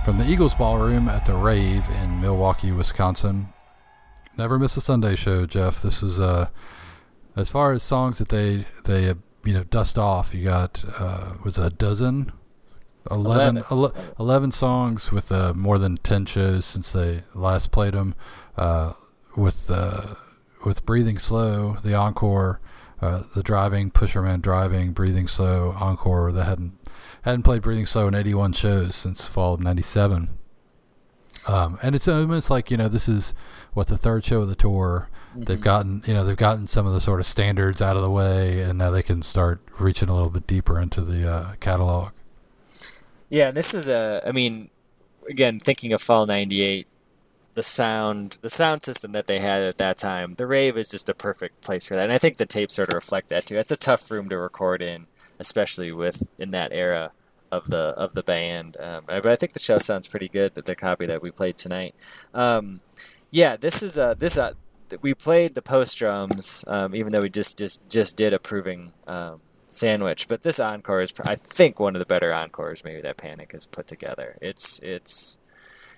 from 0.06 0.18
the 0.18 0.24
Eagles 0.24 0.56
Ballroom 0.56 1.10
at 1.10 1.26
the 1.26 1.34
Rave 1.36 1.84
in 2.02 2.22
Milwaukee, 2.22 2.72
Wisconsin. 2.72 3.50
Never 4.38 4.58
miss 4.58 4.78
a 4.78 4.82
Sunday 4.82 5.18
show, 5.18 5.46
Jeff. 5.46 5.82
This 5.82 6.02
is 6.02 6.22
uh, 6.22 6.48
as 7.36 7.50
far 7.50 7.74
as 7.74 7.84
songs 7.84 8.20
that 8.20 8.30
they 8.30 8.66
they 8.86 9.14
you 9.44 9.54
know 9.54 9.66
dust 9.66 9.98
off. 9.98 10.34
You 10.34 10.46
got 10.46 10.86
uh, 10.98 11.34
was 11.44 11.58
a 11.58 11.72
dozen 11.72 12.32
11, 13.12 13.66
11. 13.72 14.14
11 14.18 14.52
songs 14.54 15.12
with 15.12 15.34
uh, 15.34 15.54
more 15.54 15.78
than 15.78 15.98
10 15.98 16.28
shows 16.28 16.64
since 16.64 16.94
they 16.94 17.24
last 17.34 17.72
played 17.72 17.94
them. 17.94 18.16
Uh, 18.56 18.94
with 19.36 19.70
uh, 19.70 20.16
with 20.66 20.86
Breathing 20.86 21.20
Slow, 21.20 21.76
the 21.84 21.94
encore, 21.94 22.62
uh, 23.02 23.24
the 23.34 23.44
driving, 23.44 23.92
Pusherman 23.92 24.42
driving, 24.42 24.94
Breathing 24.94 25.28
Slow, 25.28 25.76
encore. 25.78 26.32
They 26.32 26.44
hadn't 26.44 26.78
hadn't 27.24 27.44
played 27.44 27.62
Breathing 27.62 27.86
Slow 27.86 28.08
in 28.08 28.16
81 28.16 28.54
shows 28.54 28.96
since 28.96 29.28
fall 29.28 29.56
of 29.56 29.60
97. 29.60 30.30
Um, 31.48 31.78
and 31.82 31.96
it's 31.96 32.08
almost 32.08 32.50
like 32.50 32.72
you 32.72 32.78
know 32.78 32.88
this 32.88 33.08
is 33.08 33.34
what 33.74 33.88
the 33.88 33.98
third 33.98 34.24
show 34.24 34.42
of 34.42 34.48
the 34.48 34.56
tour. 34.56 35.10
Mm-hmm. 35.32 35.44
They've 35.44 35.62
gotten 35.62 36.04
you 36.08 36.14
know 36.14 36.24
they've 36.24 36.38
gotten 36.38 36.68
some 36.68 36.88
of 36.88 36.94
the 36.94 37.02
sort 37.02 37.20
of 37.20 37.26
standards 37.26 37.82
out 37.82 37.96
of 37.96 38.02
the 38.02 38.10
way, 38.10 38.62
and 38.62 38.80
now 38.80 38.90
they 38.90 39.04
can 39.04 39.22
start 39.22 39.60
reaching 39.80 40.10
a 40.10 40.14
little 40.14 40.30
bit 40.30 40.48
deeper 40.48 40.80
into 40.80 41.02
the 41.02 41.30
uh, 41.32 41.54
catalog. 41.60 42.12
Yeah, 43.30 43.52
this 43.52 43.74
is 43.74 43.90
a. 43.90 44.22
I 44.26 44.32
mean, 44.32 44.70
again, 45.30 45.60
thinking 45.60 45.94
of 45.94 46.02
Fall 46.02 46.26
'98, 46.26 46.88
the 47.56 47.64
sound, 47.64 48.38
the 48.42 48.50
sound 48.50 48.84
system 48.84 49.14
that 49.14 49.28
they 49.28 49.40
had 49.40 49.64
at 49.64 49.78
that 49.78 49.98
time, 49.98 50.36
the 50.36 50.46
rave 50.46 50.78
is 50.78 50.90
just 50.90 51.10
a 51.10 51.14
perfect 51.14 51.62
place 51.62 51.88
for 51.88 51.96
that, 51.96 52.04
and 52.04 52.12
I 52.12 52.18
think 52.18 52.38
the 52.38 52.46
tapes 52.46 52.76
sort 52.76 52.90
of 52.90 52.96
reflect 52.96 53.30
that 53.30 53.46
too. 53.48 53.58
It's 53.58 53.72
a 53.72 53.78
tough 53.78 54.12
room 54.12 54.30
to 54.30 54.38
record 54.38 54.82
in, 54.82 55.08
especially 55.40 55.92
with 55.92 56.28
in 56.38 56.52
that 56.52 56.72
era 56.72 57.12
of 57.52 57.68
the 57.68 57.94
of 57.98 58.14
the 58.14 58.24
band. 58.24 58.78
Um, 58.80 59.04
but 59.08 59.26
I 59.26 59.36
think 59.36 59.54
the 59.54 59.60
show 59.60 59.80
sounds 59.80 60.08
pretty 60.08 60.28
good. 60.28 60.56
The 60.56 60.76
copy 60.76 61.06
that 61.06 61.22
we 61.22 61.32
played 61.32 61.58
tonight. 61.58 61.96
Um, 62.34 62.82
yeah, 63.32 63.56
this 63.58 63.82
is 63.82 63.98
a 63.98 64.16
this 64.18 64.38
a 64.38 64.54
we 65.02 65.14
played 65.14 65.56
the 65.56 65.62
post 65.62 65.98
drums, 65.98 66.64
um, 66.68 66.96
even 66.96 67.12
though 67.12 67.22
we 67.22 67.30
just 67.30 67.58
just 67.58 67.90
just 67.90 68.18
did 68.18 68.34
a 68.34 68.40
proving 68.40 68.94
um, 69.08 69.42
sandwich. 69.68 70.28
But 70.28 70.44
this 70.44 70.60
encore 70.60 71.02
is, 71.02 71.14
I 71.24 71.36
think, 71.36 71.80
one 71.80 71.96
of 71.96 72.00
the 72.00 72.06
better 72.06 72.34
encores 72.34 72.84
maybe 72.84 73.02
that 73.02 73.18
Panic 73.18 73.54
has 73.54 73.66
put 73.66 73.88
together. 73.88 74.38
It's 74.42 74.80
it's 74.84 75.38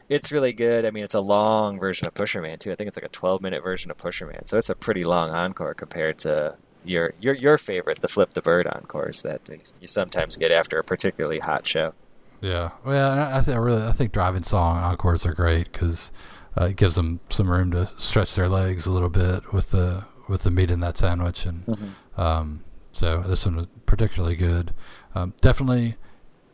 it's 0.09 0.31
really 0.31 0.53
good. 0.53 0.85
I 0.85 0.91
mean, 0.91 1.03
it's 1.03 1.13
a 1.13 1.21
long 1.21 1.79
version 1.79 2.07
of 2.07 2.13
Pusherman 2.13 2.59
too. 2.59 2.71
I 2.71 2.75
think 2.75 2.87
it's 2.87 2.97
like 2.97 3.05
a 3.05 3.09
12 3.09 3.41
minute 3.41 3.63
version 3.63 3.91
of 3.91 3.97
Pusherman, 3.97 4.47
so 4.47 4.57
it's 4.57 4.69
a 4.69 4.75
pretty 4.75 5.03
long 5.03 5.29
encore 5.31 5.73
compared 5.73 6.17
to 6.19 6.57
your 6.83 7.13
your 7.19 7.35
your 7.35 7.57
favorite, 7.57 8.01
the 8.01 8.07
Flip 8.07 8.33
the 8.33 8.41
Bird 8.41 8.67
encores 8.67 9.21
that 9.23 9.41
you 9.81 9.87
sometimes 9.87 10.37
get 10.37 10.51
after 10.51 10.79
a 10.79 10.83
particularly 10.83 11.39
hot 11.39 11.65
show. 11.65 11.93
Yeah, 12.39 12.71
well, 12.85 13.13
I, 13.13 13.41
th- 13.41 13.55
I 13.55 13.59
really 13.59 13.83
I 13.83 13.91
think 13.91 14.11
driving 14.11 14.43
song 14.43 14.77
encores 14.77 15.25
are 15.25 15.33
great 15.33 15.71
because 15.71 16.11
uh, 16.59 16.65
it 16.65 16.75
gives 16.75 16.95
them 16.95 17.19
some 17.29 17.49
room 17.49 17.71
to 17.71 17.89
stretch 17.97 18.35
their 18.35 18.47
legs 18.47 18.85
a 18.85 18.91
little 18.91 19.09
bit 19.09 19.51
with 19.53 19.71
the 19.71 20.05
with 20.29 20.43
the 20.43 20.51
meat 20.51 20.71
in 20.71 20.79
that 20.81 20.97
sandwich 20.97 21.45
and. 21.45 21.65
Mm-hmm. 21.65 22.21
Um, 22.21 22.63
so 22.97 23.21
this 23.21 23.45
one 23.45 23.55
was 23.55 23.67
particularly 23.85 24.35
good. 24.35 24.73
Um, 25.13 25.35
definitely 25.39 25.97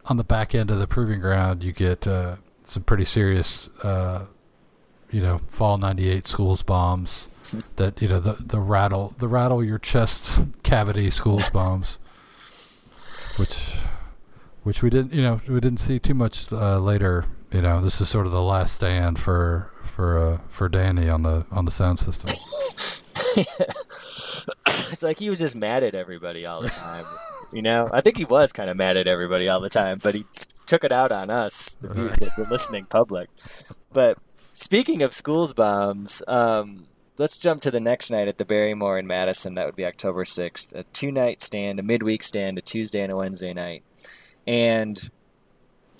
on 0.06 0.18
the 0.18 0.26
back 0.26 0.54
end 0.54 0.70
of 0.70 0.78
the 0.78 0.88
proving 0.88 1.22
ground, 1.22 1.64
you 1.64 1.72
get 1.72 2.06
uh, 2.06 2.36
some 2.64 2.84
pretty 2.84 3.06
serious, 3.06 3.70
uh, 3.84 4.26
you 5.12 5.22
know, 5.22 5.38
fall 5.48 5.78
'98 5.78 6.28
schools 6.28 6.64
bombs 6.64 7.74
that 7.78 8.02
you 8.02 8.08
know 8.08 8.20
the 8.20 8.34
the 8.34 8.60
rattle 8.60 9.14
the 9.20 9.28
rattle 9.28 9.64
your 9.64 9.80
chest 9.80 10.42
cavity 10.64 11.10
schools 11.10 11.50
bombs, 11.54 12.00
which 13.38 13.76
which 14.64 14.82
we 14.82 14.90
didn't 14.90 15.14
you 15.14 15.22
know 15.22 15.40
we 15.48 15.60
didn't 15.60 15.80
see 15.80 16.00
too 16.00 16.14
much 16.14 16.52
uh, 16.52 16.80
later. 16.80 17.26
You 17.52 17.62
know, 17.62 17.82
this 17.82 18.02
is 18.02 18.10
sort 18.10 18.26
of 18.26 18.32
the 18.32 18.42
last 18.42 18.74
stand 18.74 19.20
for 19.20 19.72
for 19.84 20.18
uh, 20.18 20.38
for 20.50 20.68
Danny 20.70 21.08
on 21.08 21.22
the 21.22 21.46
on 21.52 21.66
the 21.66 21.72
sound 21.72 22.00
system. 22.00 22.30
it's 23.36 25.04
like 25.04 25.20
he 25.20 25.30
was 25.30 25.40
just 25.40 25.56
mad 25.56 25.84
at 25.84 25.94
everybody 25.94 26.48
all 26.48 26.62
the 26.62 26.70
time. 26.70 27.06
You 27.54 27.62
know, 27.62 27.90
I 27.94 28.02
think 28.02 28.18
he 28.18 28.26
was 28.26 28.52
kind 28.52 28.70
of 28.70 28.78
mad 28.78 28.98
at 28.98 29.08
everybody 29.08 29.48
all 29.48 29.62
the 29.62 29.70
time, 29.70 30.00
but 30.02 30.16
he 30.16 30.26
took 30.66 30.84
it 30.84 30.92
out 30.92 31.12
on 31.12 31.30
us, 31.30 31.76
the, 31.76 31.88
the, 31.88 32.32
the 32.36 32.48
listening 32.50 32.86
public. 32.86 33.30
But 33.92 34.18
speaking 34.54 35.04
of 35.04 35.14
schools 35.14 35.54
bombs, 35.54 36.24
um, 36.28 36.88
let's 37.18 37.38
jump 37.38 37.62
to 37.62 37.72
the 37.72 37.80
next 37.80 38.10
night 38.10 38.28
at 38.28 38.40
the 38.40 38.46
Barrymore 38.46 38.98
in 38.98 39.06
Madison. 39.06 39.54
That 39.54 39.68
would 39.68 39.76
be 39.76 39.86
October 39.86 40.24
6th. 40.24 40.74
A 40.74 40.84
two 40.84 41.12
night 41.12 41.42
stand, 41.42 41.80
a 41.80 41.84
midweek 41.84 42.24
stand, 42.24 42.58
a 42.58 42.62
Tuesday 42.62 43.02
and 43.02 43.12
a 43.12 43.16
Wednesday 43.16 43.54
night. 43.54 43.84
And 44.48 44.98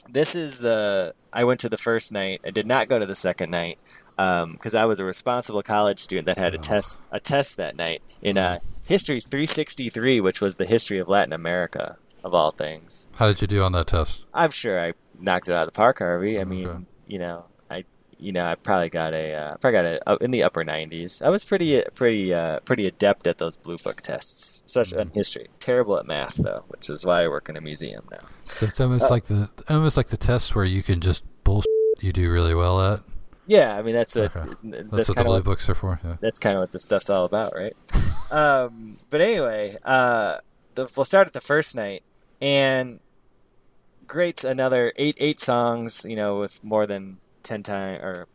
this 0.10 0.36
is 0.36 0.60
the. 0.60 1.14
I 1.32 1.44
went 1.44 1.60
to 1.62 1.70
the 1.70 1.78
first 1.78 2.12
night. 2.12 2.42
I 2.46 2.52
did 2.52 2.68
not 2.68 2.88
go 2.90 3.00
to 3.00 3.06
the 3.06 3.16
second 3.16 3.52
night 3.52 3.80
because 4.16 4.76
um, 4.76 4.82
I 4.82 4.86
was 4.86 5.00
a 5.00 5.06
responsible 5.06 5.64
college 5.64 6.00
student 6.00 6.26
that 6.26 6.38
had 6.38 6.54
a 6.54 6.58
test 6.58 7.02
a 7.12 7.20
test 7.20 7.58
that 7.58 7.76
night 7.76 8.02
in 8.22 8.38
uh, 8.38 8.60
History 8.94 9.20
363, 9.20 10.22
which 10.22 10.40
was 10.40 10.58
the 10.58 10.68
history 10.68 11.00
of 11.00 11.10
Latin 11.10 11.34
America 11.34 11.98
of 12.24 12.36
all 12.36 12.52
things. 12.52 13.10
How 13.16 13.26
did 13.26 13.42
you 13.42 13.48
do 13.48 13.64
on 13.64 13.72
that 13.72 13.88
test? 13.88 14.24
I'm 14.36 14.52
sure 14.52 14.80
I 14.80 14.94
knocked 15.20 15.50
it 15.50 15.54
out 15.54 15.68
of 15.68 15.74
the 15.74 15.76
park, 15.76 15.98
Harvey. 15.98 16.40
I 16.40 16.44
mean, 16.44 16.68
okay. 16.68 16.84
you 17.08 17.18
know, 17.18 17.46
I 17.72 17.86
you 18.20 18.32
know 18.32 18.46
I 18.46 18.54
probably 18.54 18.90
got 18.90 19.16
a 19.16 19.34
uh, 19.34 19.58
probably 19.58 19.72
got 19.72 19.86
a 19.86 20.10
uh, 20.12 20.18
in 20.18 20.30
the 20.30 20.44
upper 20.44 20.64
90s. 20.64 21.24
I 21.24 21.30
was 21.30 21.44
pretty 21.44 21.82
pretty 21.96 22.36
uh, 22.36 22.60
pretty 22.60 22.86
adept 22.86 23.26
at 23.26 23.40
those 23.40 23.58
blue 23.58 23.80
book 23.80 24.02
tests, 24.02 24.62
especially 24.68 25.00
mm-hmm. 25.00 25.10
in 25.10 25.16
history. 25.16 25.48
Terrible 25.60 25.98
at 25.98 26.06
math 26.06 26.36
though, 26.36 26.64
which 26.68 26.88
is 26.88 27.04
why 27.04 27.24
I 27.24 27.28
work 27.30 27.50
in 27.50 27.58
a 27.58 27.62
museum 27.62 28.06
now. 28.12 28.28
So 28.42 28.68
it's 28.68 28.80
almost 28.80 29.06
uh, 29.06 29.10
like 29.10 29.24
the 29.24 29.50
almost 29.70 29.98
like 29.98 30.10
the 30.10 30.18
test 30.18 30.54
where 30.54 30.66
you 30.66 30.84
can 30.84 31.02
just 31.02 31.24
bullshit 31.44 31.66
you 32.00 32.14
do 32.14 32.32
really 32.32 32.56
well 32.56 32.80
at. 32.80 33.00
Yeah, 33.46 33.78
I 33.78 33.82
mean 33.82 33.94
that's 33.94 34.16
what 34.16 34.36
okay. 34.36 34.48
that's, 34.48 34.62
that's 34.62 35.10
what 35.10 35.18
the 35.18 35.24
blue 35.24 35.42
books 35.42 35.68
are 35.70 35.76
for. 35.76 36.00
Yeah. 36.04 36.16
That's 36.22 36.40
kind 36.40 36.56
of 36.56 36.62
what 36.62 36.72
this 36.72 36.86
stuff's 36.86 37.10
all 37.10 37.26
about, 37.26 37.54
right? 37.54 37.74
um, 38.32 38.98
but 39.10 39.22
anyway, 39.22 39.76
uh, 39.84 40.38
the, 40.76 40.92
we'll 40.96 41.06
start 41.06 41.28
at 41.28 41.34
the 41.34 41.42
first 41.42 41.76
night, 41.76 42.04
and 42.42 43.00
great's 44.08 44.44
another 44.44 44.94
eight 44.96 45.18
eight 45.20 45.40
songs. 45.40 46.06
You 46.08 46.16
know, 46.16 46.40
with 46.40 46.64
more 46.64 46.86
than 46.86 47.18
ten 47.44 47.64
time 47.64 48.02
or 48.02 48.28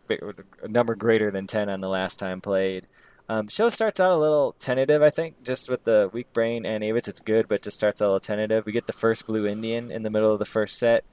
a 0.62 0.68
number 0.68 0.94
greater 0.94 1.30
than 1.30 1.47
ten 1.47 1.70
on 1.70 1.80
the 1.80 1.89
last 1.89 2.18
time 2.18 2.40
played. 2.40 2.85
Um, 3.30 3.48
show 3.48 3.68
starts 3.68 4.01
out 4.01 4.10
a 4.10 4.16
little 4.16 4.52
tentative, 4.52 5.02
I 5.02 5.10
think, 5.10 5.44
just 5.44 5.68
with 5.68 5.85
the 5.85 6.09
weak 6.14 6.32
brain 6.32 6.64
and 6.64 6.82
Avis. 6.82 7.09
It's 7.09 7.20
good, 7.20 7.47
but 7.47 7.60
just 7.60 7.76
starts 7.76 8.01
out 8.01 8.06
a 8.06 8.09
little 8.09 8.20
tentative. 8.20 8.64
We 8.64 8.72
get 8.72 8.86
the 8.86 8.94
first 8.94 9.26
Blue 9.26 9.47
Indian 9.47 9.90
in 9.90 10.02
the 10.02 10.09
middle 10.09 10.32
of 10.32 10.39
the 10.39 10.47
first 10.47 10.78
set, 10.78 11.05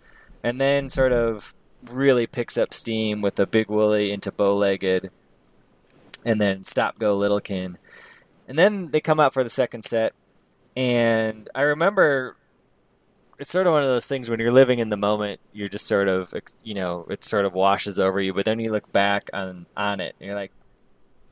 and 0.42 0.60
then 0.60 0.90
sort 0.90 1.12
of 1.12 1.54
really 1.92 2.28
picks 2.28 2.58
up 2.58 2.74
steam 2.74 3.22
with 3.22 3.36
the 3.36 3.48
Big 3.48 3.70
Wooly 3.70 4.12
into 4.12 4.32
bow 4.32 4.56
legged 4.56 5.10
and 6.26 6.42
then 6.42 6.64
Stop 6.64 7.00
Go 7.00 7.16
Little 7.16 7.40
Kin. 7.40 7.78
And 8.48 8.58
then 8.58 8.92
they 8.92 9.02
come 9.02 9.20
out 9.20 9.34
for 9.34 9.44
the 9.44 9.50
second 9.50 9.84
set, 9.84 10.14
and 10.76 11.50
I 11.56 11.62
remember 11.62 12.36
it's 13.38 13.50
sort 13.50 13.68
of 13.68 13.74
one 13.74 13.84
of 13.84 13.90
those 13.90 14.06
things 14.06 14.30
when 14.30 14.40
you're 14.40 14.52
living 14.52 14.80
in 14.80 14.90
the 14.90 14.98
moment, 14.98 15.40
you're 15.52 15.68
just 15.68 15.88
sort 15.88 16.08
of, 16.08 16.34
you 16.64 16.74
know, 16.74 17.06
it 17.10 17.24
sort 17.24 17.46
of 17.46 17.54
washes 17.54 18.00
over 18.00 18.22
you, 18.22 18.34
but 18.34 18.46
then 18.46 18.60
you 18.60 18.72
look 18.72 18.92
back 18.92 19.30
on, 19.34 19.66
on 19.76 20.00
it, 20.00 20.16
and 20.20 20.28
you're 20.28 20.36
like, 20.36 20.52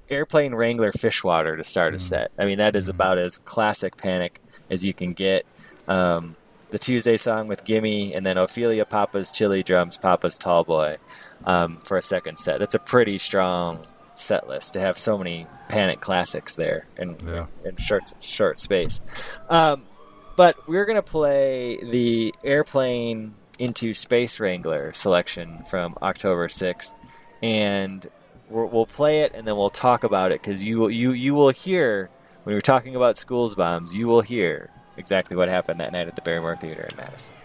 Airplane 0.10 0.54
Wrangler 0.54 0.92
Fishwater 0.92 1.56
to 1.56 1.64
start 1.64 1.94
a 1.94 1.98
mm. 1.98 2.02
set. 2.02 2.32
I 2.38 2.46
mean, 2.46 2.58
that 2.58 2.76
is 2.76 2.88
mm. 2.88 2.96
about 2.96 3.18
as 3.18 3.38
classic 3.38 3.98
Panic 3.98 4.40
as 4.70 4.84
you 4.84 4.94
can 4.94 5.14
get. 5.14 5.46
Um, 5.88 6.36
the 6.74 6.80
Tuesday 6.80 7.18
song 7.18 7.48
with 7.48 7.64
Gimme, 7.66 8.16
and 8.16 8.26
then 8.26 8.36
Ophelia 8.36 8.84
Papa's 8.84 9.30
Chilly 9.30 9.62
Drums, 9.62 9.96
Papa's 9.96 10.40
Tall 10.40 10.64
Boy 10.64 10.96
um, 11.46 11.78
for 11.78 11.98
a 11.98 12.02
second 12.02 12.40
set. 12.40 12.58
That's 12.58 12.74
a 12.74 12.80
pretty 12.80 13.20
strong 13.20 13.86
set 14.16 14.48
list 14.48 14.74
to 14.74 14.80
have 14.80 14.98
so 14.98 15.16
many 15.16 15.46
Panic 15.70 16.00
classics 16.00 16.56
there 16.56 16.88
in, 16.98 17.16
yeah. 17.28 17.46
in 17.64 17.76
short, 17.78 18.12
short 18.22 18.58
space. 18.58 19.38
Um, 19.50 19.86
but 20.36 20.68
we're 20.68 20.86
going 20.86 20.96
to 20.96 21.04
play 21.04 21.78
the 21.78 22.34
Airplane 22.44 23.36
into 23.60 23.94
Space 23.94 24.40
Wrangler 24.40 24.94
selection 24.94 25.64
from 25.66 25.96
October 26.02 26.48
6th. 26.48 26.94
And 27.44 28.08
we'll 28.50 28.88
play 28.88 29.22
it 29.22 29.36
and 29.36 29.48
then 29.48 29.56
we'll 29.58 29.70
talk 29.70 30.04
about 30.04 30.32
it 30.32 30.42
because 30.42 30.64
you, 30.64 30.88
you, 30.88 31.12
you 31.12 31.36
will 31.36 31.50
hear, 31.52 32.10
when 32.46 32.56
we're 32.56 32.62
talking 32.62 32.96
about 32.96 33.20
schools 33.20 33.54
bombs, 33.54 33.96
you 33.96 34.08
will 34.08 34.22
hear 34.22 34.72
exactly 34.98 35.36
what 35.36 35.50
happened 35.50 35.80
that 35.80 35.92
night 35.92 36.08
at 36.08 36.16
the 36.16 36.22
Barrymore 36.22 36.56
Theater 36.56 36.88
in 36.90 36.96
Madison. 36.98 37.36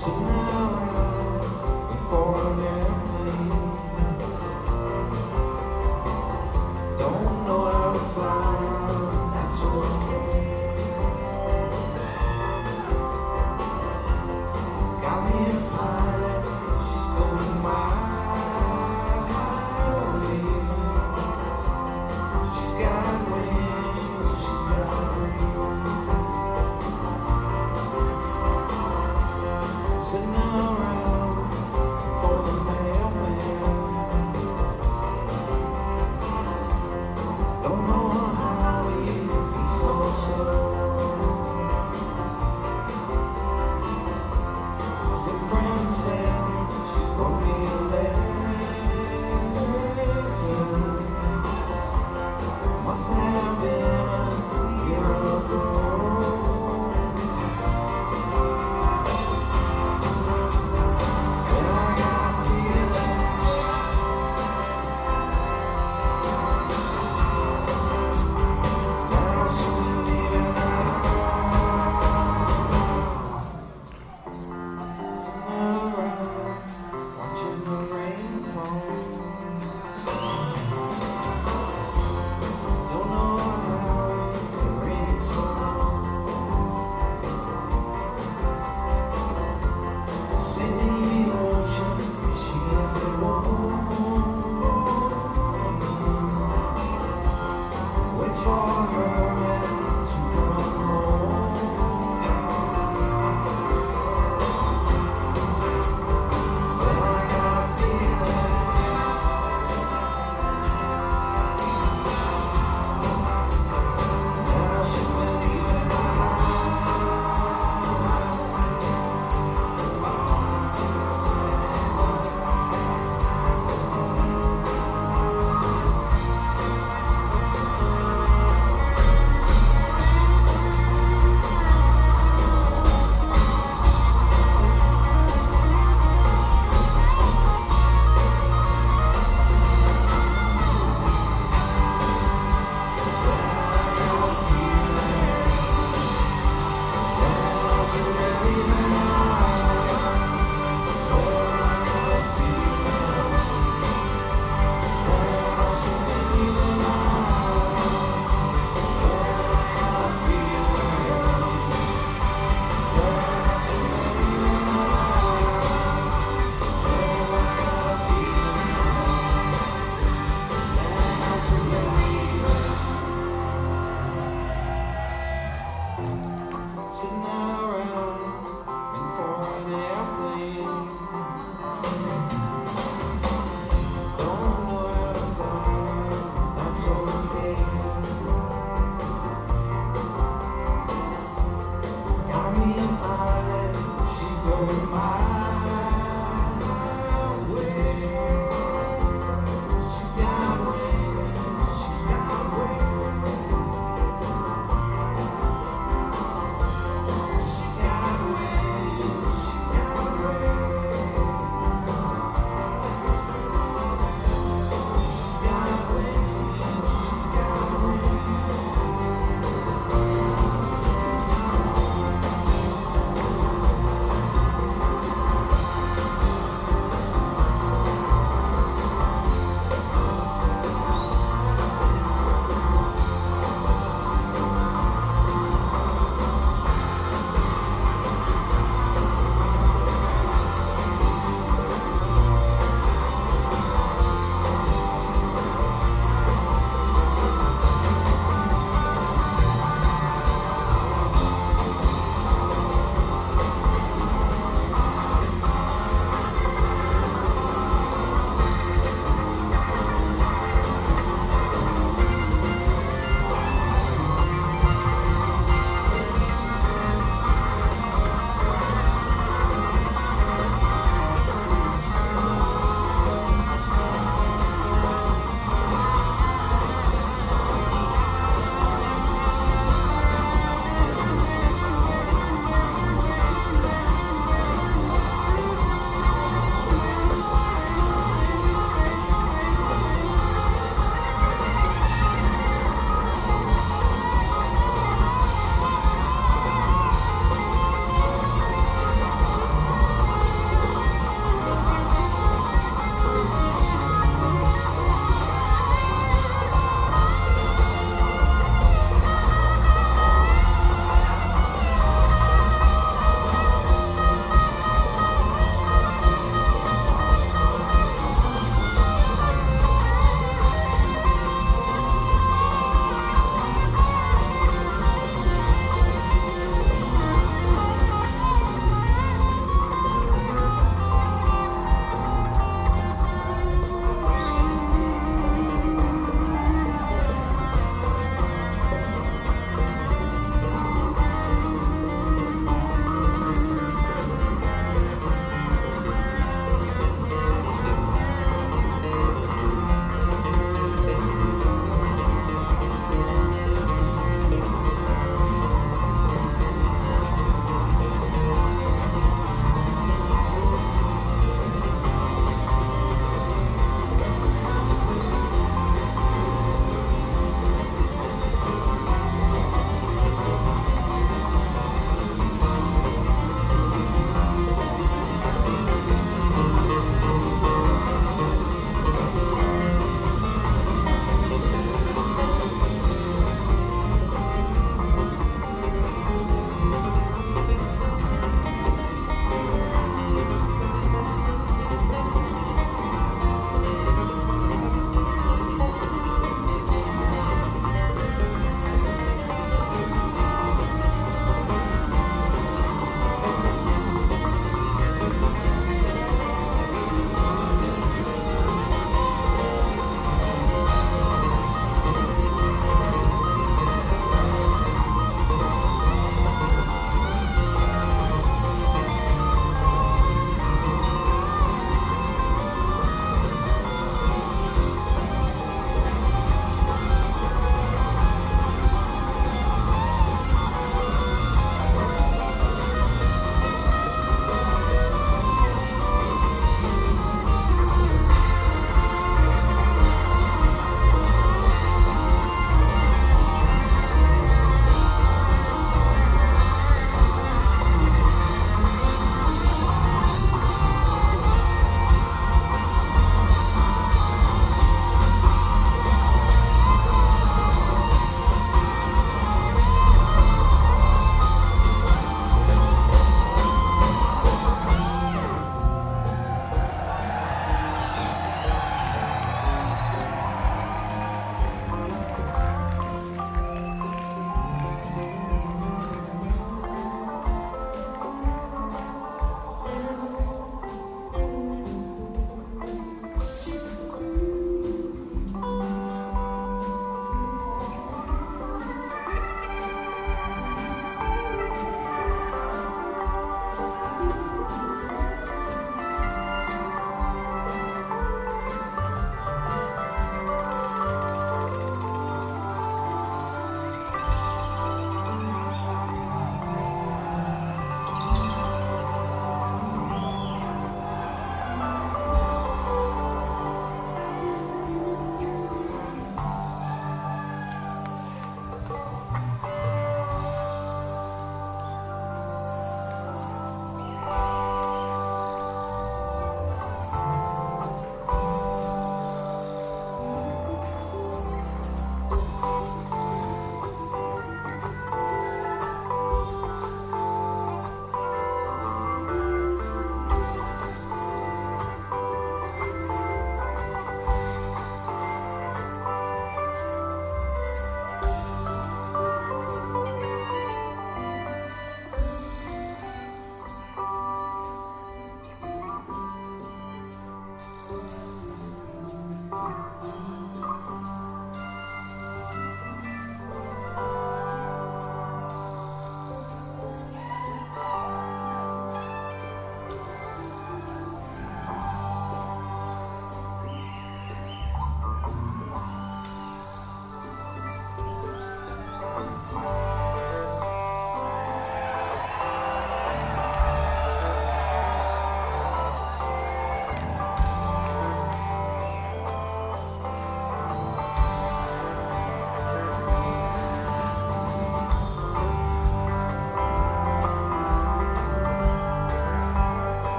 Don't 0.00 0.57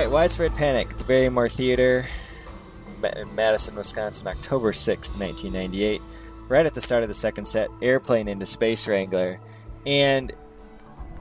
right, 0.00 0.10
Widespread 0.10 0.54
Panic, 0.54 0.88
the 0.96 1.04
Barrymore 1.04 1.50
Theater 1.50 2.06
in 3.18 3.34
Madison, 3.34 3.74
Wisconsin, 3.74 4.28
October 4.28 4.72
6th, 4.72 5.18
1998. 5.18 6.00
Right 6.48 6.64
at 6.64 6.72
the 6.72 6.80
start 6.80 7.02
of 7.02 7.10
the 7.10 7.14
second 7.14 7.44
set, 7.44 7.68
Airplane 7.82 8.26
into 8.26 8.46
Space 8.46 8.88
Wrangler. 8.88 9.38
And 9.84 10.32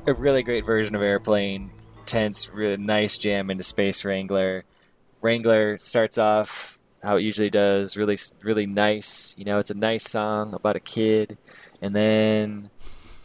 a 0.07 0.13
really 0.13 0.43
great 0.43 0.63
version 0.63 0.95
of 0.95 1.01
Airplane. 1.01 1.71
Tense, 2.05 2.49
really 2.53 2.77
nice 2.77 3.17
jam 3.17 3.51
into 3.51 3.65
Space 3.65 4.05
Wrangler. 4.05 4.63
Wrangler 5.21 5.77
starts 5.77 6.17
off 6.17 6.79
how 7.03 7.17
it 7.17 7.23
usually 7.23 7.49
does, 7.49 7.97
really, 7.97 8.17
really 8.43 8.65
nice. 8.65 9.35
You 9.37 9.43
know, 9.43 9.59
it's 9.59 9.71
a 9.71 9.75
nice 9.75 10.09
song 10.09 10.53
about 10.53 10.77
a 10.77 10.79
kid. 10.79 11.37
And 11.81 11.93
then 11.93 12.69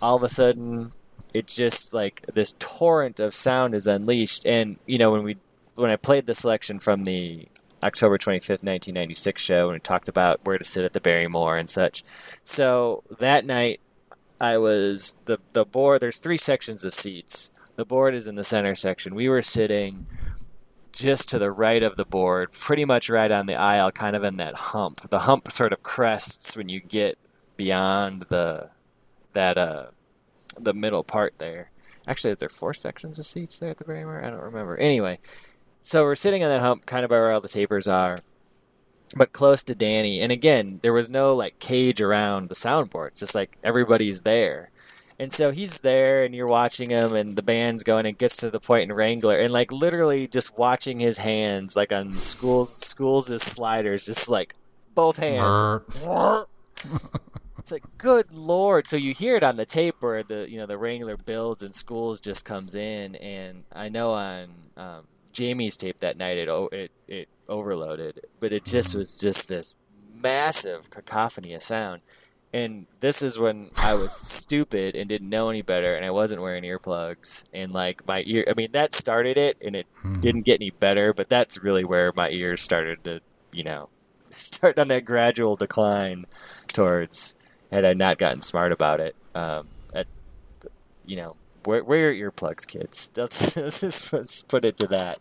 all 0.02 0.16
of 0.16 0.24
a 0.24 0.28
sudden, 0.28 0.90
it 1.32 1.46
just 1.46 1.94
like 1.94 2.22
this 2.26 2.54
torrent 2.58 3.20
of 3.20 3.34
sound 3.34 3.74
is 3.74 3.86
unleashed. 3.86 4.46
And, 4.46 4.78
you 4.86 4.98
know, 4.98 5.12
when 5.12 5.22
we 5.22 5.36
when 5.74 5.90
I 5.90 5.96
played 5.96 6.26
the 6.26 6.34
selection 6.34 6.78
from 6.78 7.04
the 7.04 7.48
October 7.82 8.16
25th, 8.16 8.62
1996 8.62 9.42
show, 9.42 9.64
and 9.68 9.74
we 9.74 9.80
talked 9.80 10.08
about 10.08 10.40
where 10.44 10.58
to 10.58 10.64
sit 10.64 10.84
at 10.84 10.92
the 10.92 11.00
Barrymore 11.00 11.56
and 11.56 11.68
such. 11.68 12.02
So 12.42 13.02
that 13.18 13.44
night, 13.44 13.80
I 14.40 14.58
was 14.58 15.16
the 15.26 15.38
the 15.52 15.64
board. 15.64 16.00
There's 16.00 16.18
three 16.18 16.38
sections 16.38 16.84
of 16.84 16.94
seats. 16.94 17.50
The 17.76 17.84
board 17.84 18.14
is 18.14 18.26
in 18.26 18.36
the 18.36 18.44
center 18.44 18.74
section. 18.74 19.14
We 19.14 19.28
were 19.28 19.42
sitting 19.42 20.06
just 20.92 21.28
to 21.28 21.38
the 21.38 21.50
right 21.50 21.82
of 21.82 21.96
the 21.96 22.04
board, 22.04 22.52
pretty 22.52 22.84
much 22.84 23.10
right 23.10 23.30
on 23.30 23.46
the 23.46 23.56
aisle, 23.56 23.90
kind 23.90 24.14
of 24.14 24.22
in 24.22 24.36
that 24.36 24.54
hump. 24.54 25.10
The 25.10 25.20
hump 25.20 25.50
sort 25.50 25.72
of 25.72 25.82
crests 25.82 26.56
when 26.56 26.68
you 26.68 26.80
get 26.80 27.18
beyond 27.56 28.22
the 28.22 28.70
that 29.32 29.58
uh 29.58 29.86
the 30.58 30.74
middle 30.74 31.04
part 31.04 31.38
there. 31.38 31.70
Actually, 32.06 32.32
are 32.32 32.36
there 32.36 32.48
four 32.48 32.74
sections 32.74 33.18
of 33.18 33.26
seats 33.26 33.58
there 33.58 33.70
at 33.70 33.78
the 33.78 33.84
Barrymore? 33.84 34.22
I 34.22 34.30
don't 34.30 34.40
remember. 34.40 34.76
Anyway, 34.76 35.18
so 35.84 36.02
we're 36.02 36.14
sitting 36.14 36.42
on 36.42 36.48
that 36.48 36.62
hump, 36.62 36.86
kind 36.86 37.04
of 37.04 37.10
by 37.10 37.16
where 37.16 37.30
all 37.30 37.42
the 37.42 37.46
tapers 37.46 37.86
are, 37.86 38.20
but 39.14 39.34
close 39.34 39.62
to 39.64 39.74
Danny. 39.74 40.18
And 40.18 40.32
again, 40.32 40.80
there 40.82 40.94
was 40.94 41.10
no 41.10 41.36
like 41.36 41.58
cage 41.58 42.00
around 42.00 42.48
the 42.48 42.54
soundboard. 42.54 43.08
It's 43.08 43.20
just 43.20 43.34
like 43.34 43.58
everybody's 43.62 44.22
there. 44.22 44.70
And 45.18 45.30
so 45.30 45.50
he's 45.50 45.82
there, 45.82 46.24
and 46.24 46.34
you're 46.34 46.46
watching 46.46 46.88
him, 46.88 47.14
and 47.14 47.36
the 47.36 47.42
band's 47.42 47.84
going, 47.84 48.06
and 48.06 48.16
gets 48.16 48.38
to 48.38 48.50
the 48.50 48.58
point 48.58 48.90
in 48.90 48.96
Wrangler, 48.96 49.36
and 49.36 49.52
like 49.52 49.70
literally 49.70 50.26
just 50.26 50.56
watching 50.56 51.00
his 51.00 51.18
hands, 51.18 51.76
like 51.76 51.92
on 51.92 52.14
Schools, 52.14 52.74
Schools' 52.74 53.42
sliders, 53.42 54.06
just 54.06 54.28
like 54.28 54.54
both 54.94 55.18
hands. 55.18 55.60
it's 57.58 57.72
like 57.72 57.84
good 57.96 58.30
lord 58.30 58.86
so 58.86 58.94
you 58.94 59.14
hear 59.14 59.36
it 59.36 59.42
on 59.42 59.56
the 59.56 59.64
tape 59.64 59.94
where 60.00 60.22
the 60.22 60.50
you 60.50 60.58
know 60.58 60.66
the 60.66 60.76
wrangler 60.76 61.16
builds 61.16 61.62
and 61.62 61.74
Schools 61.74 62.20
just 62.20 62.44
comes 62.44 62.74
in 62.74 63.14
and 63.14 63.64
i 63.72 63.88
know 63.88 64.10
on 64.10 64.48
um, 64.76 65.06
Jamie's 65.34 65.76
tape 65.76 65.98
that 65.98 66.16
night, 66.16 66.38
it 66.38 66.48
it 66.72 66.90
it 67.06 67.28
overloaded, 67.48 68.20
but 68.40 68.52
it 68.52 68.64
just 68.64 68.96
was 68.96 69.18
just 69.18 69.48
this 69.48 69.76
massive 70.14 70.88
cacophony 70.88 71.52
of 71.52 71.62
sound. 71.62 72.00
And 72.52 72.86
this 73.00 73.20
is 73.20 73.36
when 73.36 73.70
I 73.76 73.94
was 73.94 74.14
stupid 74.14 74.94
and 74.94 75.08
didn't 75.08 75.28
know 75.28 75.50
any 75.50 75.60
better, 75.60 75.96
and 75.96 76.04
I 76.04 76.12
wasn't 76.12 76.40
wearing 76.40 76.62
earplugs. 76.62 77.42
And 77.52 77.72
like 77.72 78.06
my 78.06 78.22
ear, 78.26 78.44
I 78.48 78.54
mean, 78.54 78.70
that 78.70 78.94
started 78.94 79.36
it, 79.36 79.58
and 79.60 79.74
it 79.74 79.86
hmm. 80.00 80.20
didn't 80.20 80.42
get 80.42 80.60
any 80.60 80.70
better. 80.70 81.12
But 81.12 81.28
that's 81.28 81.62
really 81.62 81.84
where 81.84 82.12
my 82.14 82.30
ears 82.30 82.62
started 82.62 83.02
to, 83.04 83.20
you 83.52 83.64
know, 83.64 83.88
start 84.30 84.78
on 84.78 84.86
that 84.88 85.04
gradual 85.04 85.56
decline 85.56 86.26
towards. 86.68 87.36
Had 87.72 87.84
I 87.84 87.92
not 87.92 88.18
gotten 88.18 88.40
smart 88.40 88.70
about 88.70 89.00
it, 89.00 89.16
um, 89.34 89.66
at, 89.92 90.06
you 91.04 91.16
know, 91.16 91.34
wear, 91.66 91.84
wear 91.84 92.12
your 92.12 92.30
earplugs, 92.30 92.66
kids. 92.66 93.10
Let's, 93.16 94.12
let's 94.12 94.42
put 94.48 94.64
it 94.64 94.76
to 94.76 94.86
that. 94.88 95.18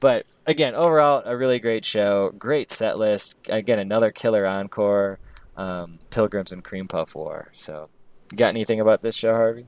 But 0.00 0.24
again, 0.46 0.74
overall, 0.74 1.22
a 1.24 1.36
really 1.36 1.58
great 1.58 1.84
show. 1.84 2.30
Great 2.38 2.70
set 2.70 2.98
list. 2.98 3.38
Again, 3.50 3.78
another 3.78 4.10
killer 4.10 4.46
encore. 4.46 5.18
Um, 5.56 5.98
Pilgrims 6.10 6.52
and 6.52 6.64
Cream 6.64 6.88
Puff 6.88 7.14
War. 7.14 7.48
So, 7.52 7.90
got 8.34 8.48
anything 8.48 8.80
about 8.80 9.02
this 9.02 9.14
show, 9.14 9.34
Harvey? 9.34 9.66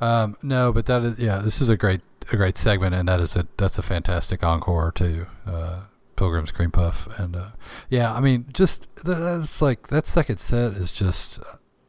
Um, 0.00 0.36
no, 0.42 0.72
but 0.72 0.86
that 0.86 1.02
is 1.02 1.18
yeah. 1.18 1.38
This 1.38 1.60
is 1.60 1.68
a 1.68 1.76
great 1.76 2.00
a 2.32 2.36
great 2.36 2.56
segment, 2.56 2.94
and 2.94 3.08
that 3.08 3.20
is 3.20 3.36
a 3.36 3.46
that's 3.58 3.78
a 3.78 3.82
fantastic 3.82 4.42
encore 4.42 4.90
too. 4.90 5.26
Uh, 5.46 5.80
Pilgrim's 6.16 6.50
Cream 6.50 6.70
Puff, 6.70 7.06
and 7.18 7.36
uh, 7.36 7.50
yeah, 7.90 8.14
I 8.14 8.20
mean, 8.20 8.46
just 8.52 8.88
that's 9.04 9.60
like 9.60 9.88
that 9.88 10.06
second 10.06 10.38
set 10.38 10.72
is 10.72 10.90
just, 10.90 11.40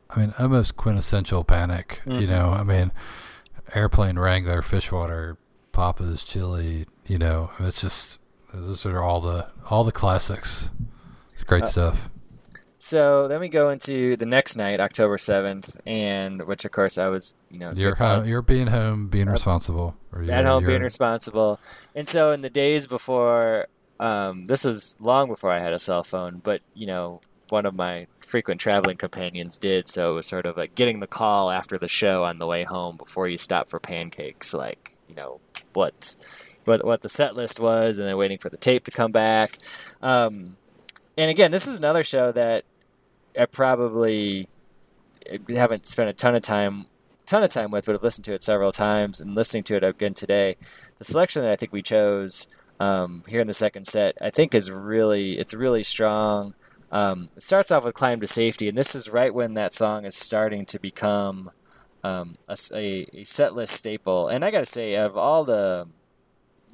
I 0.10 0.20
mean, 0.20 0.34
almost 0.38 0.76
quintessential 0.76 1.46
Panic. 1.46 2.02
Mm-hmm. 2.06 2.20
You 2.20 2.28
know, 2.28 2.50
I 2.50 2.64
mean 2.64 2.92
airplane 3.76 4.18
wrangler, 4.18 4.62
fishwater, 4.62 5.38
Papa's 5.72 6.24
chili. 6.24 6.86
You 7.06 7.18
know, 7.18 7.52
it's 7.60 7.82
just 7.82 8.20
those 8.54 8.86
are 8.86 9.02
all 9.02 9.22
the 9.22 9.48
all 9.70 9.84
the 9.84 9.92
classics. 9.92 10.72
It's 11.24 11.44
great 11.44 11.64
uh, 11.64 11.68
stuff. 11.68 12.10
So 12.82 13.28
then 13.28 13.42
we 13.42 13.50
go 13.50 13.70
into 13.70 14.16
the 14.16 14.26
next 14.26 14.56
night, 14.56 14.80
October 14.80 15.18
seventh, 15.18 15.80
and 15.86 16.48
which 16.48 16.64
of 16.64 16.72
course 16.72 16.98
I 16.98 17.10
was, 17.10 17.36
you 17.52 17.60
know, 17.60 17.74
you're 17.76 17.96
home, 17.96 18.26
you're 18.26 18.42
being 18.42 18.68
home, 18.68 19.10
being 19.10 19.28
uh, 19.28 19.34
responsible, 19.34 19.98
or 20.14 20.24
at 20.24 20.46
home, 20.46 20.66
being 20.66 20.82
responsible, 20.82 21.60
and 21.94 22.08
so 22.08 22.32
in 22.32 22.40
the 22.40 22.50
days 22.50 22.88
before, 22.88 23.68
um, 24.00 24.48
this 24.48 24.64
was 24.64 24.96
long 25.00 25.28
before 25.28 25.52
I 25.52 25.60
had 25.60 25.74
a 25.74 25.80
cell 25.80 26.04
phone, 26.04 26.40
but 26.42 26.62
you 26.74 26.88
know, 26.88 27.20
one 27.50 27.66
of 27.66 27.76
my 27.76 28.08
frequent 28.20 28.62
traveling 28.62 28.98
companions 28.98 29.58
did. 29.58 29.88
So 29.88 30.12
it 30.12 30.16
was 30.16 30.28
sort 30.28 30.46
of 30.46 30.58
like 30.58 30.76
getting 30.76 31.00
the 31.00 31.08
call 31.08 31.52
after 31.52 31.78
the 31.78 31.88
show 31.88 32.24
on 32.24 32.38
the 32.38 32.48
way 32.48 32.64
home 32.64 32.98
before 32.98 33.28
you 33.28 33.38
stop 33.38 33.68
for 33.68 33.80
pancakes, 33.80 34.54
like 34.54 34.92
you 35.08 35.16
know 35.16 35.40
what 35.74 36.16
what 36.66 36.86
what 36.86 37.02
the 37.02 37.10
set 37.10 37.36
list 37.36 37.60
was, 37.60 37.98
and 37.98 38.08
then 38.08 38.18
waiting 38.18 38.38
for 38.38 38.50
the 38.50 38.58
tape 38.58 38.84
to 38.86 38.92
come 38.92 39.12
back. 39.12 39.58
Um, 40.02 40.58
and 41.18 41.30
again, 41.30 41.52
this 41.52 41.68
is 41.68 41.80
another 41.80 42.04
show 42.04 42.32
that 42.32 42.66
I 43.38 43.46
probably 43.46 44.48
haven't 45.48 45.86
spent 45.86 46.10
a 46.10 46.14
ton 46.14 46.36
of 46.36 46.42
time 46.42 46.86
ton 47.30 47.44
of 47.44 47.50
time 47.50 47.70
with, 47.70 47.86
but 47.86 47.94
I've 47.94 48.04
listened 48.04 48.26
to 48.26 48.34
it 48.34 48.42
several 48.42 48.72
times 48.72 49.22
and 49.22 49.36
listening 49.36 49.64
to 49.66 49.76
it 49.76 49.84
again 49.84 50.16
today. 50.16 50.58
The 50.98 51.06
selection 51.06 51.44
that 51.44 51.52
I 51.52 51.56
think 51.56 51.72
we 51.72 51.84
chose 51.84 52.48
um, 52.80 53.24
here 53.28 53.40
in 53.40 53.46
the 53.48 53.54
second 53.54 53.86
set, 53.86 54.18
I 54.20 54.32
think 54.32 54.56
is 54.56 54.72
really 54.72 55.38
it's 55.38 55.54
really 55.54 55.84
strong. 55.84 56.56
Um, 56.92 57.30
it 57.36 57.44
starts 57.44 57.72
off 57.72 57.86
with 57.86 57.94
"Climb 57.94 58.20
to 58.22 58.28
Safety," 58.28 58.68
and 58.68 58.78
this 58.78 58.96
is 58.96 59.10
right 59.10 59.34
when 59.34 59.54
that 59.54 59.74
song 59.74 60.06
is 60.06 60.16
starting 60.16 60.66
to 60.68 60.80
become 60.80 61.52
um, 62.04 62.38
a, 62.48 62.58
a, 62.74 63.08
a 63.14 63.24
set 63.24 63.54
list 63.54 63.74
staple. 63.74 64.28
And 64.28 64.44
I 64.44 64.52
got 64.52 64.60
to 64.60 64.66
say, 64.66 64.96
of 64.96 65.16
all 65.16 65.44
the 65.44 65.88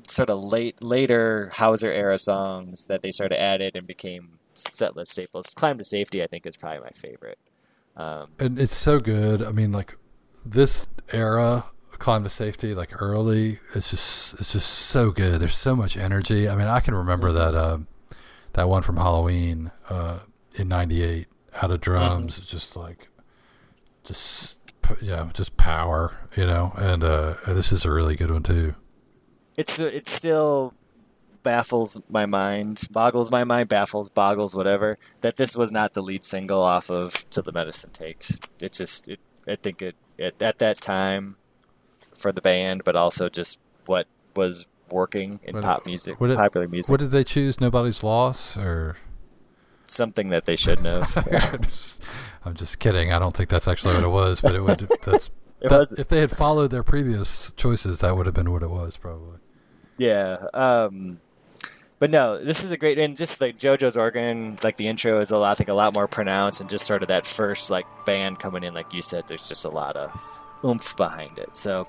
sort 0.07 0.29
of 0.29 0.43
late 0.43 0.83
later 0.83 1.51
Houser 1.55 1.91
era 1.91 2.17
songs 2.17 2.85
that 2.87 3.01
they 3.01 3.11
sort 3.11 3.31
of 3.31 3.37
added 3.37 3.75
and 3.75 3.87
became 3.87 4.39
set 4.53 4.95
list 4.95 5.11
staples, 5.11 5.51
"Climb 5.51 5.77
to 5.77 5.83
Safety" 5.83 6.23
I 6.23 6.27
think 6.27 6.45
is 6.45 6.57
probably 6.57 6.83
my 6.83 6.89
favorite. 6.89 7.39
Um, 7.97 8.31
and 8.39 8.59
it's 8.59 8.75
so 8.75 8.99
good. 8.99 9.43
I 9.43 9.51
mean, 9.51 9.71
like 9.71 9.97
this 10.45 10.87
era 11.11 11.65
climb 11.97 12.23
to 12.23 12.29
safety 12.29 12.73
like 12.73 13.01
early 13.01 13.57
it's 13.73 13.89
just 13.89 14.33
it's 14.33 14.51
just 14.51 14.67
so 14.67 15.11
good 15.11 15.39
there's 15.39 15.55
so 15.55 15.75
much 15.75 15.95
energy 15.95 16.49
i 16.49 16.53
mean 16.55 16.67
i 16.67 16.81
can 16.81 16.93
remember 16.93 17.31
that 17.31 17.55
um, 17.55 17.87
that 18.55 18.69
one 18.69 18.81
from 18.81 18.97
Halloween 18.97 19.71
uh, 19.89 20.19
in 20.55 20.67
'98 20.67 21.27
out 21.61 21.71
of 21.71 21.81
drums. 21.81 22.37
It's 22.37 22.49
just 22.49 22.75
like, 22.75 23.07
just 24.03 24.59
yeah, 25.01 25.29
just 25.33 25.55
power, 25.57 26.27
you 26.35 26.45
know. 26.45 26.73
And 26.75 27.03
uh, 27.03 27.35
this 27.47 27.71
is 27.71 27.85
a 27.85 27.91
really 27.91 28.15
good 28.15 28.31
one 28.31 28.43
too. 28.43 28.75
It's 29.57 29.79
it 29.79 30.07
still 30.07 30.73
baffles 31.43 32.01
my 32.09 32.25
mind, 32.25 32.87
boggles 32.91 33.31
my 33.31 33.43
mind, 33.43 33.69
baffles, 33.69 34.09
boggles, 34.09 34.55
whatever. 34.55 34.97
That 35.21 35.37
this 35.37 35.55
was 35.55 35.71
not 35.71 35.93
the 35.93 36.01
lead 36.01 36.23
single 36.23 36.61
off 36.61 36.89
of 36.89 37.29
"Till 37.29 37.43
the 37.43 37.51
Medicine 37.51 37.91
Takes." 37.91 38.39
It 38.59 38.73
just, 38.73 39.07
it, 39.07 39.19
I 39.47 39.55
think 39.55 39.81
it, 39.81 39.95
it 40.17 40.41
at 40.41 40.57
that 40.59 40.81
time 40.81 41.37
for 42.13 42.31
the 42.31 42.41
band, 42.41 42.83
but 42.83 42.95
also 42.95 43.29
just 43.29 43.59
what 43.85 44.07
was 44.35 44.67
working 44.89 45.39
in 45.43 45.55
what, 45.55 45.63
pop 45.63 45.85
music, 45.85 46.17
it, 46.19 46.35
popular 46.35 46.67
music. 46.67 46.91
What 46.91 46.99
did 46.99 47.11
they 47.11 47.23
choose? 47.23 47.59
Nobody's 47.59 48.03
Loss 48.03 48.57
or 48.57 48.97
something 49.85 50.29
that 50.29 50.45
they 50.45 50.55
shouldn't 50.55 50.87
have. 50.87 51.17
I'm 52.45 52.53
just 52.53 52.79
kidding. 52.79 53.11
I 53.11 53.19
don't 53.19 53.35
think 53.35 53.49
that's 53.49 53.67
actually 53.67 53.95
what 53.95 54.03
it 54.03 54.09
was, 54.09 54.41
but 54.41 54.53
it 54.55 54.61
would. 54.61 54.79
That's 55.05 55.29
it 55.61 55.69
that, 55.69 55.95
if 55.97 56.09
they 56.09 56.19
had 56.19 56.31
followed 56.31 56.69
their 56.69 56.83
previous 56.83 57.51
choices, 57.53 57.99
that 57.99 58.15
would 58.15 58.27
have 58.27 58.35
been 58.35 58.51
what 58.51 58.61
it 58.61 58.69
was, 58.69 58.97
probably. 58.97 59.39
Yeah. 59.97 60.37
Um, 60.53 61.21
but 61.97 62.09
no, 62.09 62.37
this 62.43 62.63
is 62.63 62.71
a 62.71 62.77
great 62.77 62.99
and 62.99 63.15
just 63.15 63.39
like 63.41 63.57
JoJo's 63.57 63.97
organ, 63.97 64.59
like 64.63 64.77
the 64.77 64.87
intro 64.87 65.19
is 65.19 65.31
a 65.31 65.37
lot, 65.37 65.51
I 65.51 65.55
think, 65.55 65.69
a 65.69 65.73
lot 65.73 65.93
more 65.93 66.07
pronounced, 66.07 66.61
and 66.61 66.69
just 66.69 66.85
sort 66.85 67.01
of 67.01 67.07
that 67.07 67.25
first 67.25 67.71
like 67.71 67.85
band 68.05 68.39
coming 68.39 68.63
in, 68.63 68.73
like 68.73 68.93
you 68.93 69.01
said, 69.01 69.27
there's 69.27 69.47
just 69.47 69.65
a 69.65 69.69
lot 69.69 69.95
of 69.95 70.11
oomph 70.63 70.95
behind 70.97 71.39
it. 71.39 71.55
So 71.55 71.87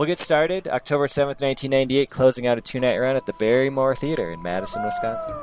We'll 0.00 0.06
get 0.06 0.18
started 0.18 0.66
October 0.66 1.08
7th, 1.08 1.42
1998, 1.42 2.08
closing 2.08 2.46
out 2.46 2.56
a 2.56 2.62
two 2.62 2.80
night 2.80 2.96
run 2.96 3.16
at 3.16 3.26
the 3.26 3.34
Barrymore 3.34 3.94
Theater 3.94 4.30
in 4.30 4.40
Madison, 4.40 4.82
Wisconsin. 4.82 5.34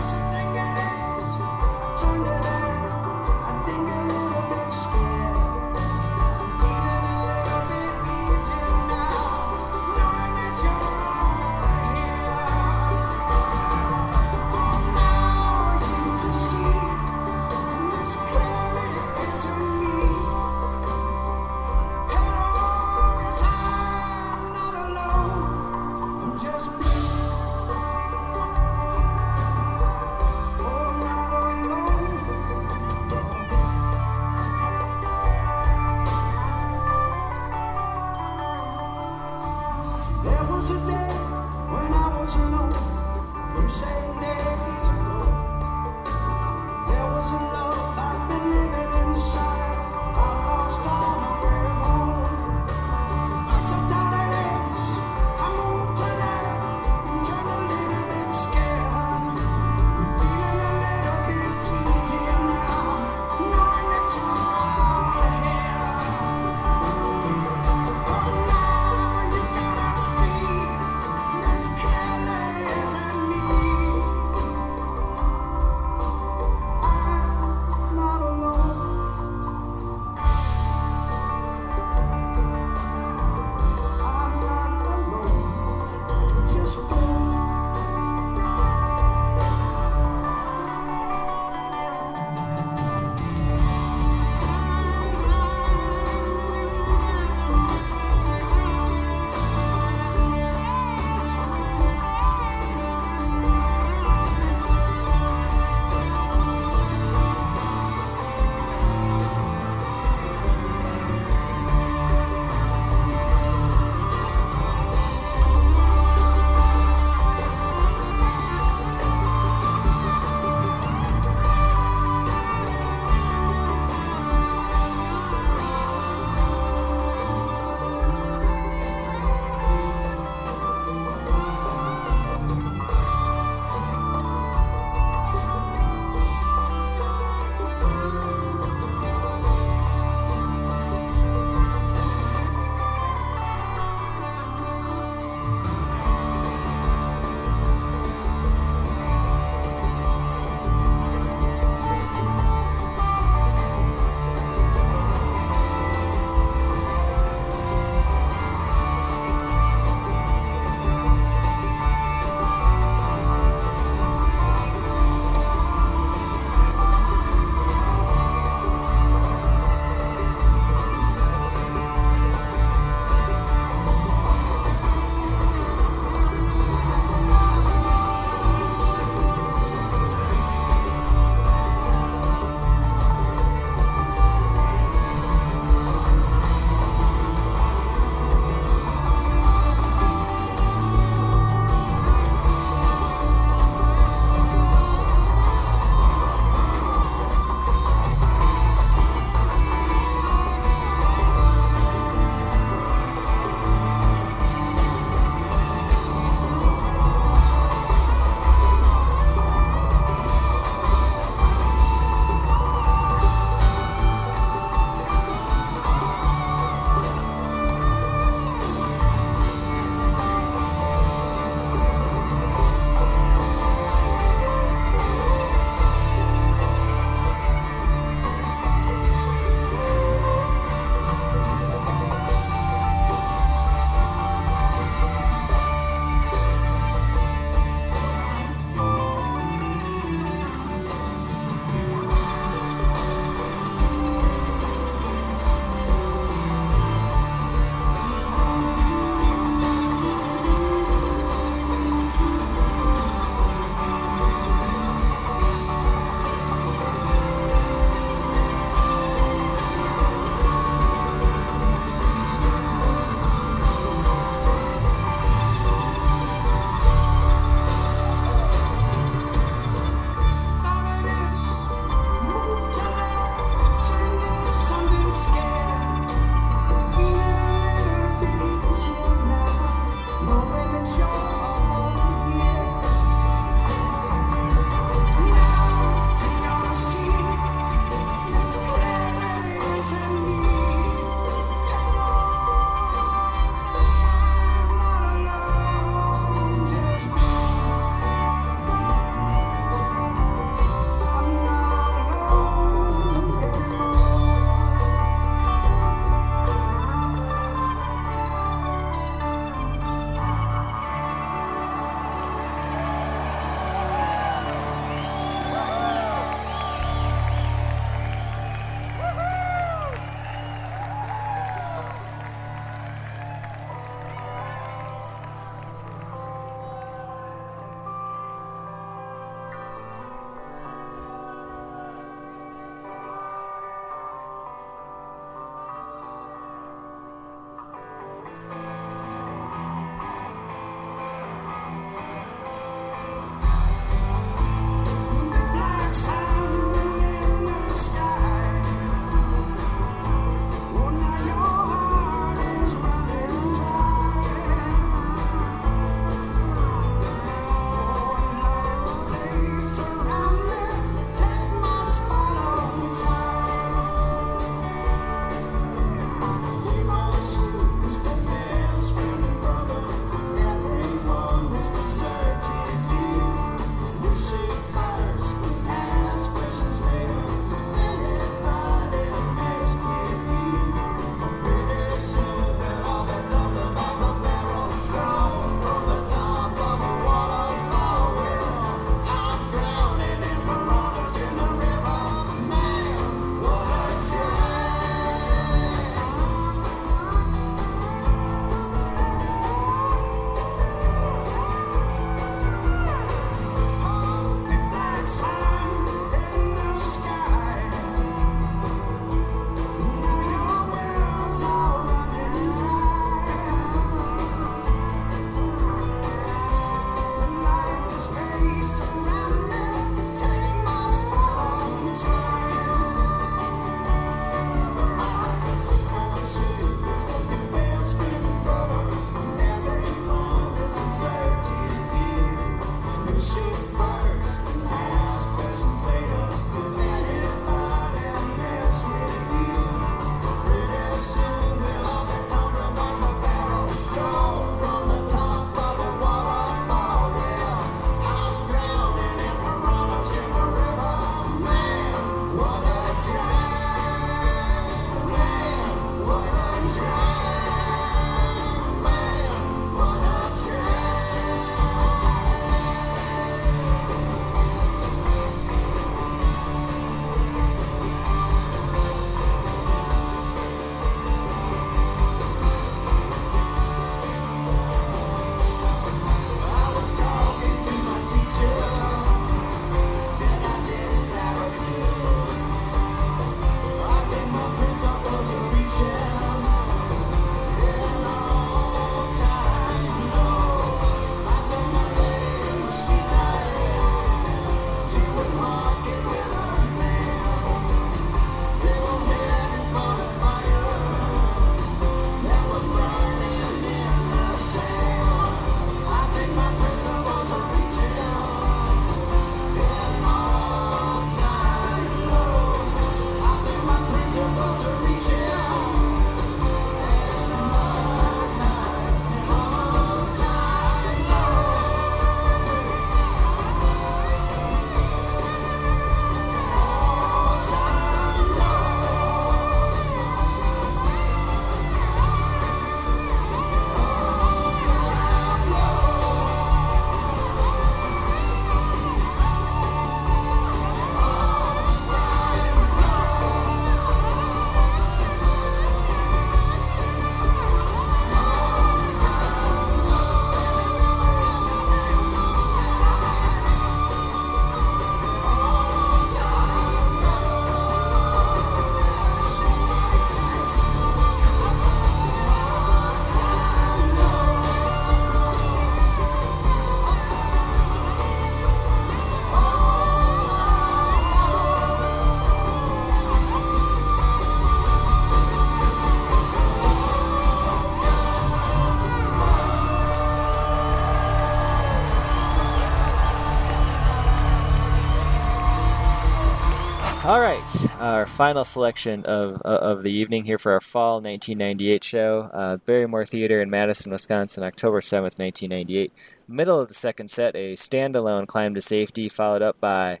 All 587.14 587.20
right, 587.20 587.78
our 587.78 588.06
final 588.06 588.42
selection 588.42 589.04
of 589.04 589.40
uh, 589.44 589.58
of 589.62 589.84
the 589.84 589.92
evening 589.92 590.24
here 590.24 590.36
for 590.36 590.50
our 590.50 590.60
fall 590.60 590.94
1998 590.94 591.84
show. 591.84 592.22
Uh, 592.32 592.56
Barrymore 592.56 593.04
Theater 593.04 593.40
in 593.40 593.48
Madison, 593.48 593.92
Wisconsin, 593.92 594.42
October 594.42 594.80
7th, 594.80 595.16
1998. 595.20 595.92
Middle 596.26 596.58
of 596.58 596.66
the 596.66 596.74
second 596.74 597.12
set, 597.12 597.36
a 597.36 597.52
standalone 597.52 598.26
climb 598.26 598.52
to 598.56 598.60
safety, 598.60 599.08
followed 599.08 599.42
up 599.42 599.60
by 599.60 600.00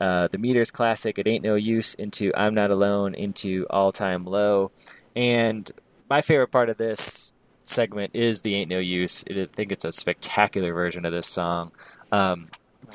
uh, 0.00 0.28
the 0.28 0.38
Meters 0.38 0.70
classic 0.70 1.18
"It 1.18 1.28
Ain't 1.28 1.44
No 1.44 1.54
Use" 1.54 1.92
into 1.92 2.32
"I'm 2.34 2.54
Not 2.54 2.70
Alone" 2.70 3.14
into 3.14 3.66
"All 3.68 3.92
Time 3.92 4.24
Low," 4.24 4.70
and 5.14 5.70
my 6.08 6.22
favorite 6.22 6.50
part 6.50 6.70
of 6.70 6.78
this 6.78 7.34
segment 7.62 8.12
is 8.14 8.40
the 8.40 8.54
"Ain't 8.54 8.70
No 8.70 8.78
Use." 8.78 9.22
I 9.30 9.44
think 9.52 9.70
it's 9.70 9.84
a 9.84 9.92
spectacular 9.92 10.72
version 10.72 11.04
of 11.04 11.12
this 11.12 11.26
song. 11.26 11.72
Um, 12.10 12.48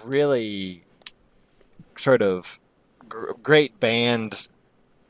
really, 0.03 0.85
sort 1.95 2.23
of 2.23 2.59
gr- 3.09 3.31
great 3.43 3.79
band. 3.79 4.47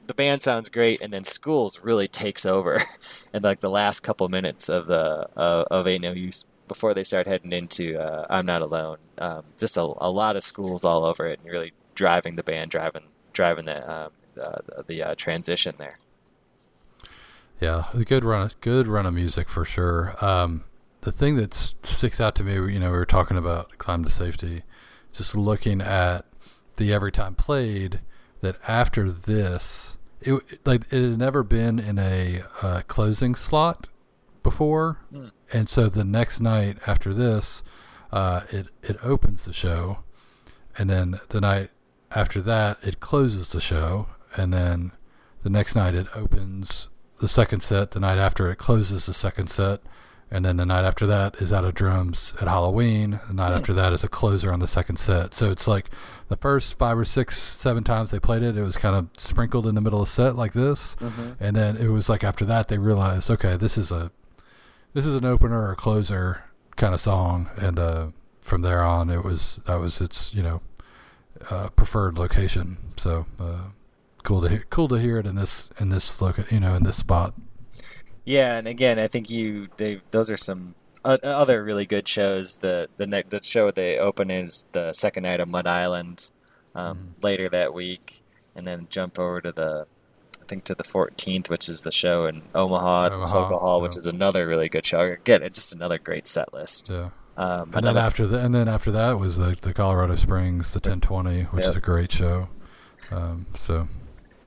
The 0.06 0.14
band 0.14 0.42
sounds 0.42 0.70
great, 0.70 1.02
and 1.02 1.14
then 1.14 1.24
Schools 1.24 1.84
really 1.84 2.08
takes 2.08 2.46
over 2.46 2.82
in 3.34 3.44
like 3.44 3.60
the 3.60 3.70
last 3.70 4.00
couple 4.00 4.28
minutes 4.30 4.70
of 4.70 4.88
the 4.88 5.30
uh, 5.38 5.66
of 5.70 5.88
Ain't 5.88 6.04
No 6.04 6.12
Use 6.12 6.46
before 6.68 6.94
they 6.94 7.04
start 7.04 7.28
heading 7.28 7.52
into 7.52 8.00
uh, 8.00 8.26
I'm 8.30 8.46
Not 8.46 8.62
Alone. 8.62 8.98
Um, 9.18 9.44
just 9.58 9.78
a, 9.78 9.82
a 9.82 10.10
lot 10.10 10.36
of 10.36 10.44
Schools 10.44 10.84
all 10.84 11.06
over 11.06 11.28
it, 11.28 11.42
and 11.42 11.50
really 11.52 11.74
driving 11.94 12.36
the 12.38 12.44
band, 12.44 12.72
driving 12.72 13.04
driving 13.34 13.66
the 13.66 13.92
um, 13.92 14.12
uh, 14.42 14.60
the 14.88 15.04
uh, 15.04 15.16
transition 15.16 15.76
there. 15.78 16.00
Yeah, 17.60 17.86
a 17.94 18.06
good 18.06 18.24
run, 18.24 18.52
good 18.62 18.88
run 18.88 19.06
of 19.06 19.14
music 19.14 19.50
for 19.50 19.66
sure. 19.66 20.16
Um, 20.24 20.64
the 21.02 21.12
thing 21.12 21.36
that 21.36 21.54
sticks 21.54 22.22
out 22.22 22.36
to 22.36 22.44
me, 22.44 22.54
you 22.54 22.80
know, 22.80 22.92
we 22.92 22.98
were 22.98 23.06
talking 23.06 23.38
about 23.38 23.78
climb 23.78 24.04
to 24.04 24.10
safety, 24.10 24.64
just 25.12 25.36
looking 25.36 25.82
at 25.82 26.26
the 26.80 26.92
every 26.92 27.12
time 27.12 27.36
played. 27.36 28.00
That 28.42 28.56
after 28.68 29.12
this, 29.12 29.98
it 30.22 30.66
like 30.66 30.92
it 30.92 31.02
had 31.10 31.20
never 31.20 31.44
been 31.44 31.78
in 31.78 32.00
a 32.00 32.44
uh, 32.62 32.82
closing 32.88 33.36
slot 33.36 33.90
before, 34.44 35.02
mm. 35.14 35.32
and 35.52 35.70
so 35.70 35.90
the 35.90 36.06
next 36.06 36.40
night 36.40 36.78
after 36.88 37.14
this, 37.14 37.64
uh, 38.12 38.44
it 38.50 38.70
it 38.82 38.98
opens 39.04 39.46
the 39.46 39.54
show, 39.54 40.00
and 40.78 40.90
then 40.90 41.20
the 41.30 41.42
night 41.42 41.70
after 42.12 42.42
that, 42.42 42.78
it 42.82 43.00
closes 43.00 43.50
the 43.50 43.62
show, 43.62 44.08
and 44.36 44.54
then 44.54 44.94
the 45.44 45.50
next 45.50 45.76
night 45.76 45.94
it 45.94 46.08
opens 46.16 46.90
the 47.20 47.28
second 47.28 47.62
set. 47.62 47.92
The 47.92 48.00
night 48.00 48.18
after 48.18 48.50
it 48.52 48.58
closes 48.58 49.06
the 49.06 49.14
second 49.14 49.50
set, 49.50 49.82
and 50.32 50.46
then 50.46 50.58
the 50.58 50.66
night 50.66 50.86
after 50.86 51.08
that 51.08 51.36
is 51.42 51.52
out 51.52 51.66
of 51.66 51.74
drums 51.74 52.34
at 52.40 52.48
Halloween. 52.48 53.20
The 53.28 53.34
night 53.34 53.52
mm. 53.52 53.56
after 53.56 53.74
that 53.74 53.94
is 53.94 54.04
a 54.04 54.08
closer 54.08 54.54
on 54.54 54.60
the 54.60 54.68
second 54.68 54.98
set. 54.98 55.34
So 55.34 55.52
it's 55.52 55.68
like 55.68 55.90
the 56.28 56.38
first 56.38 56.78
five 56.78 56.98
or 56.98 57.06
six, 57.06 57.38
seven 57.40 57.84
times 57.84 58.12
they 58.12 58.20
played 58.20 58.44
it, 58.44 58.56
it 58.56 58.64
was 58.64 58.78
kind 58.78 58.96
of 58.96 59.10
sprinkled 59.18 59.66
in 59.66 59.76
the 59.76 59.82
middle 59.82 60.02
of 60.02 60.08
the 60.08 60.12
set 60.12 60.36
like 60.36 60.54
this, 60.54 60.96
mm-hmm. 60.98 61.32
and 61.40 61.56
then 61.56 61.78
it 61.78 61.88
was 61.88 62.10
like 62.10 62.24
after 62.24 62.46
that 62.46 62.68
they 62.68 62.78
realized, 62.78 63.30
okay, 63.32 63.58
this 63.58 63.78
is 63.78 63.92
a 63.92 64.12
this 64.94 65.06
is 65.06 65.16
an 65.16 65.26
opener 65.26 65.62
or 65.62 65.72
a 65.72 65.76
closer 65.76 66.44
kind 66.76 66.94
of 66.94 67.00
song, 67.00 67.50
and 67.58 67.80
uh, 67.80 68.08
from 68.42 68.62
there 68.62 68.84
on 68.84 69.10
it 69.10 69.24
was 69.24 69.60
that 69.66 69.76
was 69.76 70.02
its 70.02 70.34
you 70.34 70.44
know 70.44 70.62
uh, 71.50 71.70
preferred 71.70 72.18
location. 72.18 72.78
So 72.98 73.26
uh, 73.40 73.70
cool 74.24 74.42
to 74.42 74.50
hear, 74.50 74.66
cool 74.70 74.88
to 74.90 74.96
hear 74.96 75.18
it 75.18 75.26
in 75.26 75.36
this 75.36 75.70
in 75.80 75.90
this 75.90 76.22
look 76.22 76.52
you 76.52 76.60
know 76.60 76.76
in 76.76 76.84
this 76.84 76.98
spot. 76.98 77.34
Yeah, 78.26 78.58
and 78.58 78.68
again, 78.68 79.00
I 79.00 79.08
think 79.08 79.30
you 79.30 79.70
they 79.78 80.02
those 80.12 80.30
are 80.30 80.38
some 80.38 80.76
uh, 81.04 81.18
other 81.24 81.64
really 81.64 81.86
good 81.86 82.08
shows. 82.08 82.58
The 82.58 82.90
the 82.98 83.08
ne- 83.08 83.24
the 83.28 83.42
show 83.42 83.72
they 83.72 83.98
open 83.98 84.30
is 84.32 84.66
the 84.72 84.94
second 84.94 85.24
night 85.24 85.40
of 85.40 85.48
Mud 85.48 85.68
Island 85.68 86.30
um, 86.76 86.98
mm. 86.98 87.24
later 87.24 87.50
that 87.50 87.74
week, 87.74 88.22
and 88.56 88.68
then 88.68 88.88
jump 88.90 89.20
over 89.20 89.42
to 89.42 89.52
the 89.52 89.88
I 90.42 90.46
think 90.46 90.64
to 90.66 90.76
the 90.76 90.84
14th, 90.84 91.50
which 91.50 91.70
is 91.70 91.84
the 91.84 91.92
show 91.92 92.26
in 92.26 92.42
Omaha 92.56 93.06
at 93.06 93.14
Omaha, 93.14 93.48
Hall, 93.48 93.78
yeah. 93.78 93.84
which 93.84 93.98
is 93.98 94.08
another 94.08 94.48
really 94.48 94.70
good 94.70 94.86
show. 94.86 95.02
Again, 95.02 95.48
just 95.54 95.74
another 95.74 96.00
great 96.00 96.28
set 96.28 96.54
list. 96.54 96.90
Yeah. 96.90 97.10
Um, 97.38 97.72
and 97.74 97.86
then 97.86 97.98
after 97.98 98.28
the, 98.28 98.38
and 98.40 98.54
then 98.54 98.68
after 98.68 98.92
that 98.92 99.18
was 99.18 99.38
the, 99.38 99.56
the 99.62 99.74
Colorado 99.74 100.16
Springs, 100.18 100.74
the 100.74 100.80
1020, 100.80 101.44
which 101.44 101.62
yep. 101.62 101.70
is 101.70 101.76
a 101.78 101.80
great 101.80 102.12
show. 102.12 102.50
Um, 103.12 103.46
so 103.56 103.88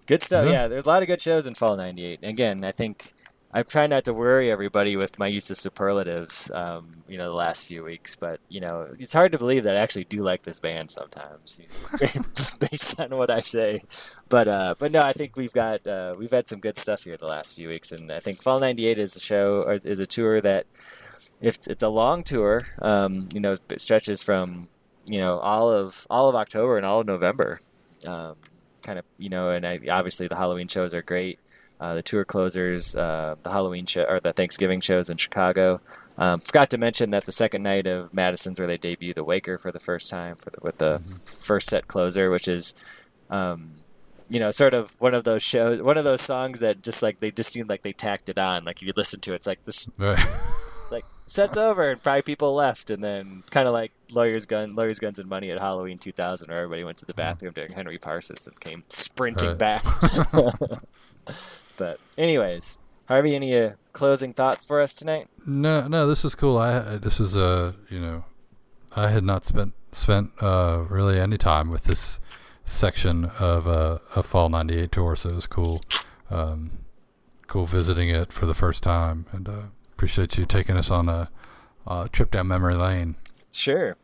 good 0.06 0.20
stuff. 0.20 0.44
Yeah. 0.44 0.52
yeah, 0.52 0.66
there's 0.68 0.84
a 0.84 0.88
lot 0.88 1.02
of 1.02 1.08
good 1.08 1.22
shows 1.22 1.46
in 1.46 1.54
Fall 1.54 1.76
'98. 1.76 2.22
Again, 2.22 2.64
I 2.64 2.70
think 2.70 3.14
I'm 3.54 3.64
trying 3.64 3.90
not 3.90 4.04
to 4.04 4.14
worry 4.14 4.50
everybody 4.50 4.96
with 4.96 5.18
my 5.18 5.26
use 5.26 5.50
of 5.50 5.58
superlatives, 5.58 6.50
um, 6.52 7.02
you 7.06 7.18
know, 7.18 7.28
the 7.28 7.36
last 7.36 7.66
few 7.66 7.84
weeks. 7.84 8.16
But 8.16 8.40
you 8.48 8.60
know, 8.60 8.88
it's 8.98 9.12
hard 9.12 9.32
to 9.32 9.38
believe 9.38 9.64
that 9.64 9.76
I 9.76 9.80
actually 9.80 10.04
do 10.04 10.22
like 10.22 10.42
this 10.42 10.58
band 10.58 10.90
sometimes, 10.90 11.60
you 11.60 11.66
know, 11.68 12.24
based 12.70 12.98
on 12.98 13.10
what 13.10 13.30
I 13.30 13.40
say. 13.40 13.82
But 14.30 14.48
uh, 14.48 14.74
but 14.78 14.90
no, 14.90 15.02
I 15.02 15.12
think 15.12 15.36
we've 15.36 15.52
got 15.52 15.86
uh, 15.86 16.14
we've 16.18 16.30
had 16.30 16.48
some 16.48 16.60
good 16.60 16.78
stuff 16.78 17.04
here 17.04 17.18
the 17.18 17.26
last 17.26 17.54
few 17.54 17.68
weeks, 17.68 17.92
and 17.92 18.10
I 18.10 18.20
think 18.20 18.40
Fall 18.40 18.58
'98 18.58 18.98
is 18.98 19.16
a 19.16 19.20
show 19.20 19.62
or 19.62 19.74
is 19.74 19.98
a 19.98 20.06
tour 20.06 20.40
that 20.40 20.64
if 21.42 21.58
it's 21.66 21.82
a 21.82 21.88
long 21.88 22.22
tour, 22.22 22.68
um, 22.80 23.28
you 23.34 23.40
know, 23.40 23.54
it 23.68 23.80
stretches 23.82 24.22
from 24.22 24.68
you 25.06 25.20
know 25.20 25.38
all 25.40 25.70
of 25.70 26.06
all 26.08 26.30
of 26.30 26.34
October 26.34 26.78
and 26.78 26.86
all 26.86 27.00
of 27.00 27.06
November. 27.06 27.58
Um, 28.06 28.36
kind 28.82 28.98
of 28.98 29.04
you 29.18 29.28
know, 29.28 29.50
and 29.50 29.66
I, 29.66 29.78
obviously 29.90 30.26
the 30.26 30.36
Halloween 30.36 30.68
shows 30.68 30.94
are 30.94 31.02
great 31.02 31.38
uh, 31.82 31.94
the 31.94 32.02
tour 32.02 32.24
closers, 32.24 32.94
uh, 32.94 33.34
the 33.42 33.50
Halloween 33.50 33.86
show 33.86 34.04
or 34.04 34.20
the 34.20 34.32
Thanksgiving 34.32 34.80
shows 34.80 35.10
in 35.10 35.16
Chicago. 35.16 35.80
Um, 36.16 36.38
forgot 36.38 36.70
to 36.70 36.78
mention 36.78 37.10
that 37.10 37.26
the 37.26 37.32
second 37.32 37.64
night 37.64 37.88
of 37.88 38.14
Madison's 38.14 38.60
where 38.60 38.68
they 38.68 38.78
debut 38.78 39.12
the 39.12 39.24
Waker 39.24 39.58
for 39.58 39.72
the 39.72 39.80
first 39.80 40.08
time 40.08 40.36
for 40.36 40.50
the, 40.50 40.58
with 40.62 40.78
the 40.78 40.98
mm-hmm. 40.98 41.44
first 41.44 41.68
set 41.68 41.88
closer, 41.88 42.30
which 42.30 42.46
is, 42.46 42.72
um, 43.30 43.72
you 44.30 44.38
know, 44.38 44.52
sort 44.52 44.74
of 44.74 44.94
one 45.00 45.12
of 45.12 45.24
those 45.24 45.42
shows, 45.42 45.82
one 45.82 45.98
of 45.98 46.04
those 46.04 46.20
songs 46.20 46.60
that 46.60 46.84
just 46.84 47.02
like 47.02 47.18
they 47.18 47.32
just 47.32 47.50
seemed 47.50 47.68
like 47.68 47.82
they 47.82 47.92
tacked 47.92 48.28
it 48.28 48.38
on. 48.38 48.62
Like 48.62 48.76
if 48.76 48.86
you 48.86 48.92
listen 48.96 49.18
to 49.18 49.32
it, 49.32 49.36
it's 49.36 49.46
like 49.48 49.62
this. 49.62 49.88
Right. 49.98 50.24
like 50.92 51.04
set's 51.24 51.56
over 51.56 51.90
and 51.90 52.00
probably 52.00 52.22
people 52.22 52.54
left 52.54 52.90
and 52.90 53.02
then 53.02 53.42
kind 53.50 53.66
of 53.66 53.72
like 53.72 53.90
lawyers 54.12 54.46
gun 54.46 54.76
lawyers 54.76 54.98
guns 54.98 55.18
and 55.18 55.28
money 55.28 55.50
at 55.50 55.58
halloween 55.58 55.96
2000 55.96 56.48
where 56.48 56.58
everybody 56.58 56.84
went 56.84 56.98
to 56.98 57.06
the 57.06 57.12
mm-hmm. 57.12 57.18
bathroom 57.18 57.52
during 57.54 57.72
henry 57.72 57.96
parsons 57.96 58.46
and 58.46 58.60
came 58.60 58.82
sprinting 58.88 59.50
right. 59.50 59.58
back 59.58 59.84
But 61.76 61.98
anyways, 62.18 62.78
Harvey, 63.08 63.34
any 63.34 63.56
uh, 63.56 63.72
closing 63.92 64.32
thoughts 64.32 64.64
for 64.64 64.80
us 64.80 64.94
tonight? 64.94 65.28
No, 65.46 65.88
no, 65.88 66.06
this 66.06 66.24
is 66.24 66.34
cool. 66.34 66.58
I 66.58 66.96
this 66.96 67.20
is 67.20 67.36
a 67.36 67.44
uh, 67.44 67.72
you 67.88 68.00
know, 68.00 68.24
I 68.94 69.08
had 69.08 69.24
not 69.24 69.44
spent 69.44 69.74
spent 69.92 70.30
uh, 70.40 70.84
really 70.88 71.18
any 71.18 71.38
time 71.38 71.70
with 71.70 71.84
this 71.84 72.20
section 72.64 73.26
of 73.38 73.66
uh, 73.66 73.98
a 74.14 74.22
fall 74.22 74.48
'98 74.48 74.92
tour, 74.92 75.16
so 75.16 75.30
it 75.30 75.34
was 75.34 75.46
cool. 75.46 75.80
Um, 76.30 76.78
cool 77.46 77.66
visiting 77.66 78.08
it 78.08 78.32
for 78.32 78.46
the 78.46 78.54
first 78.54 78.82
time, 78.82 79.26
and 79.32 79.48
uh, 79.48 79.62
appreciate 79.92 80.38
you 80.38 80.46
taking 80.46 80.76
us 80.76 80.90
on 80.90 81.08
a, 81.08 81.28
a 81.86 82.08
trip 82.10 82.30
down 82.30 82.48
memory 82.48 82.74
lane. 82.74 83.16
Sure. 83.52 83.96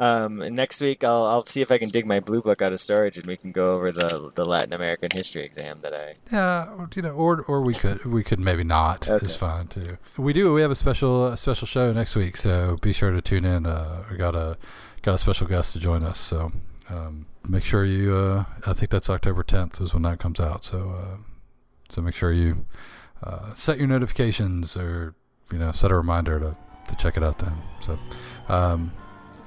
Um, 0.00 0.38
next 0.54 0.80
week, 0.80 1.04
I'll, 1.04 1.26
I'll 1.26 1.44
see 1.44 1.60
if 1.60 1.70
I 1.70 1.76
can 1.76 1.90
dig 1.90 2.06
my 2.06 2.20
blue 2.20 2.40
book 2.40 2.62
out 2.62 2.72
of 2.72 2.80
storage, 2.80 3.18
and 3.18 3.26
we 3.26 3.36
can 3.36 3.52
go 3.52 3.72
over 3.72 3.92
the 3.92 4.32
the 4.34 4.46
Latin 4.46 4.72
American 4.72 5.10
history 5.12 5.44
exam 5.44 5.80
that 5.80 5.92
I. 5.92 6.14
Yeah, 6.32 6.86
you 6.94 7.02
know, 7.02 7.10
or 7.10 7.42
or 7.42 7.60
we 7.60 7.74
could 7.74 8.06
we 8.06 8.24
could 8.24 8.40
maybe 8.40 8.64
not. 8.64 9.10
Okay. 9.10 9.22
It's 9.22 9.36
fine 9.36 9.66
too. 9.66 9.98
We 10.16 10.32
do. 10.32 10.54
We 10.54 10.62
have 10.62 10.70
a 10.70 10.74
special 10.74 11.26
a 11.26 11.36
special 11.36 11.66
show 11.66 11.92
next 11.92 12.16
week, 12.16 12.38
so 12.38 12.78
be 12.80 12.94
sure 12.94 13.10
to 13.10 13.20
tune 13.20 13.44
in. 13.44 13.66
Uh, 13.66 14.04
we 14.10 14.16
got 14.16 14.34
a 14.34 14.56
got 15.02 15.14
a 15.16 15.18
special 15.18 15.46
guest 15.46 15.74
to 15.74 15.78
join 15.78 16.02
us, 16.02 16.18
so 16.18 16.50
um, 16.88 17.26
make 17.46 17.62
sure 17.62 17.84
you. 17.84 18.16
Uh, 18.16 18.44
I 18.66 18.72
think 18.72 18.90
that's 18.90 19.10
October 19.10 19.44
10th 19.44 19.82
is 19.82 19.92
when 19.92 20.02
that 20.04 20.18
comes 20.18 20.40
out. 20.40 20.64
So 20.64 20.92
uh, 20.98 21.16
so 21.90 22.00
make 22.00 22.14
sure 22.14 22.32
you 22.32 22.64
uh, 23.22 23.52
set 23.52 23.76
your 23.76 23.86
notifications 23.86 24.78
or 24.78 25.14
you 25.52 25.58
know 25.58 25.72
set 25.72 25.90
a 25.90 25.94
reminder 25.94 26.40
to 26.40 26.56
to 26.88 26.96
check 26.96 27.18
it 27.18 27.22
out 27.22 27.38
then. 27.38 27.52
So. 27.82 27.98
Um, 28.48 28.92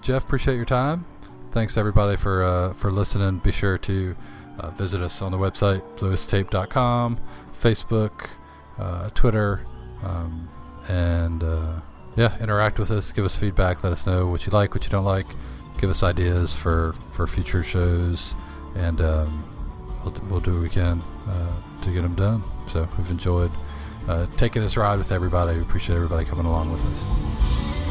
Jeff, 0.04 0.26
appreciate 0.26 0.56
your 0.56 0.66
time. 0.66 1.06
Thanks 1.52 1.78
everybody 1.78 2.18
for 2.18 2.44
uh, 2.44 2.74
for 2.74 2.92
listening. 2.92 3.38
Be 3.38 3.54
sure 3.54 3.78
to 3.80 4.16
uh, 4.60 4.70
visit 4.72 5.02
us 5.02 5.22
on 5.22 5.32
the 5.32 5.38
website 5.38 5.82
bluestape.com, 5.98 7.20
Facebook, 7.58 8.30
uh, 8.78 9.10
Twitter, 9.12 9.66
um, 10.04 10.50
and 10.90 11.42
uh, 11.42 11.80
yeah, 12.18 12.38
interact 12.42 12.80
with 12.80 12.92
us. 12.92 13.14
Give 13.14 13.24
us 13.24 13.38
feedback. 13.38 13.82
Let 13.82 13.94
us 13.94 14.06
know 14.06 14.28
what 14.28 14.46
you 14.46 14.52
like, 14.52 14.76
what 14.76 14.84
you 14.84 14.90
don't 14.90 15.06
like. 15.06 15.28
Give 15.78 15.90
us 15.90 16.04
ideas 16.04 16.54
for 16.54 16.94
for 17.14 17.26
future 17.26 17.64
shows, 17.64 18.36
and 18.76 19.00
um, 19.00 19.44
we'll, 20.04 20.16
we'll 20.30 20.40
do 20.42 20.54
what 20.56 20.64
we 20.64 20.70
can 20.70 21.02
uh, 21.30 21.82
to 21.82 21.94
get 21.94 22.02
them 22.02 22.16
done. 22.16 22.44
So 22.68 22.90
we've 22.98 23.10
enjoyed 23.10 23.52
uh, 24.10 24.28
taking 24.36 24.64
this 24.64 24.76
ride 24.76 24.98
with 24.98 25.14
everybody. 25.14 25.56
We 25.56 25.62
appreciate 25.62 25.96
everybody 25.96 26.26
coming 26.26 26.46
along 26.46 26.74
with 26.74 26.84
us. 26.84 27.83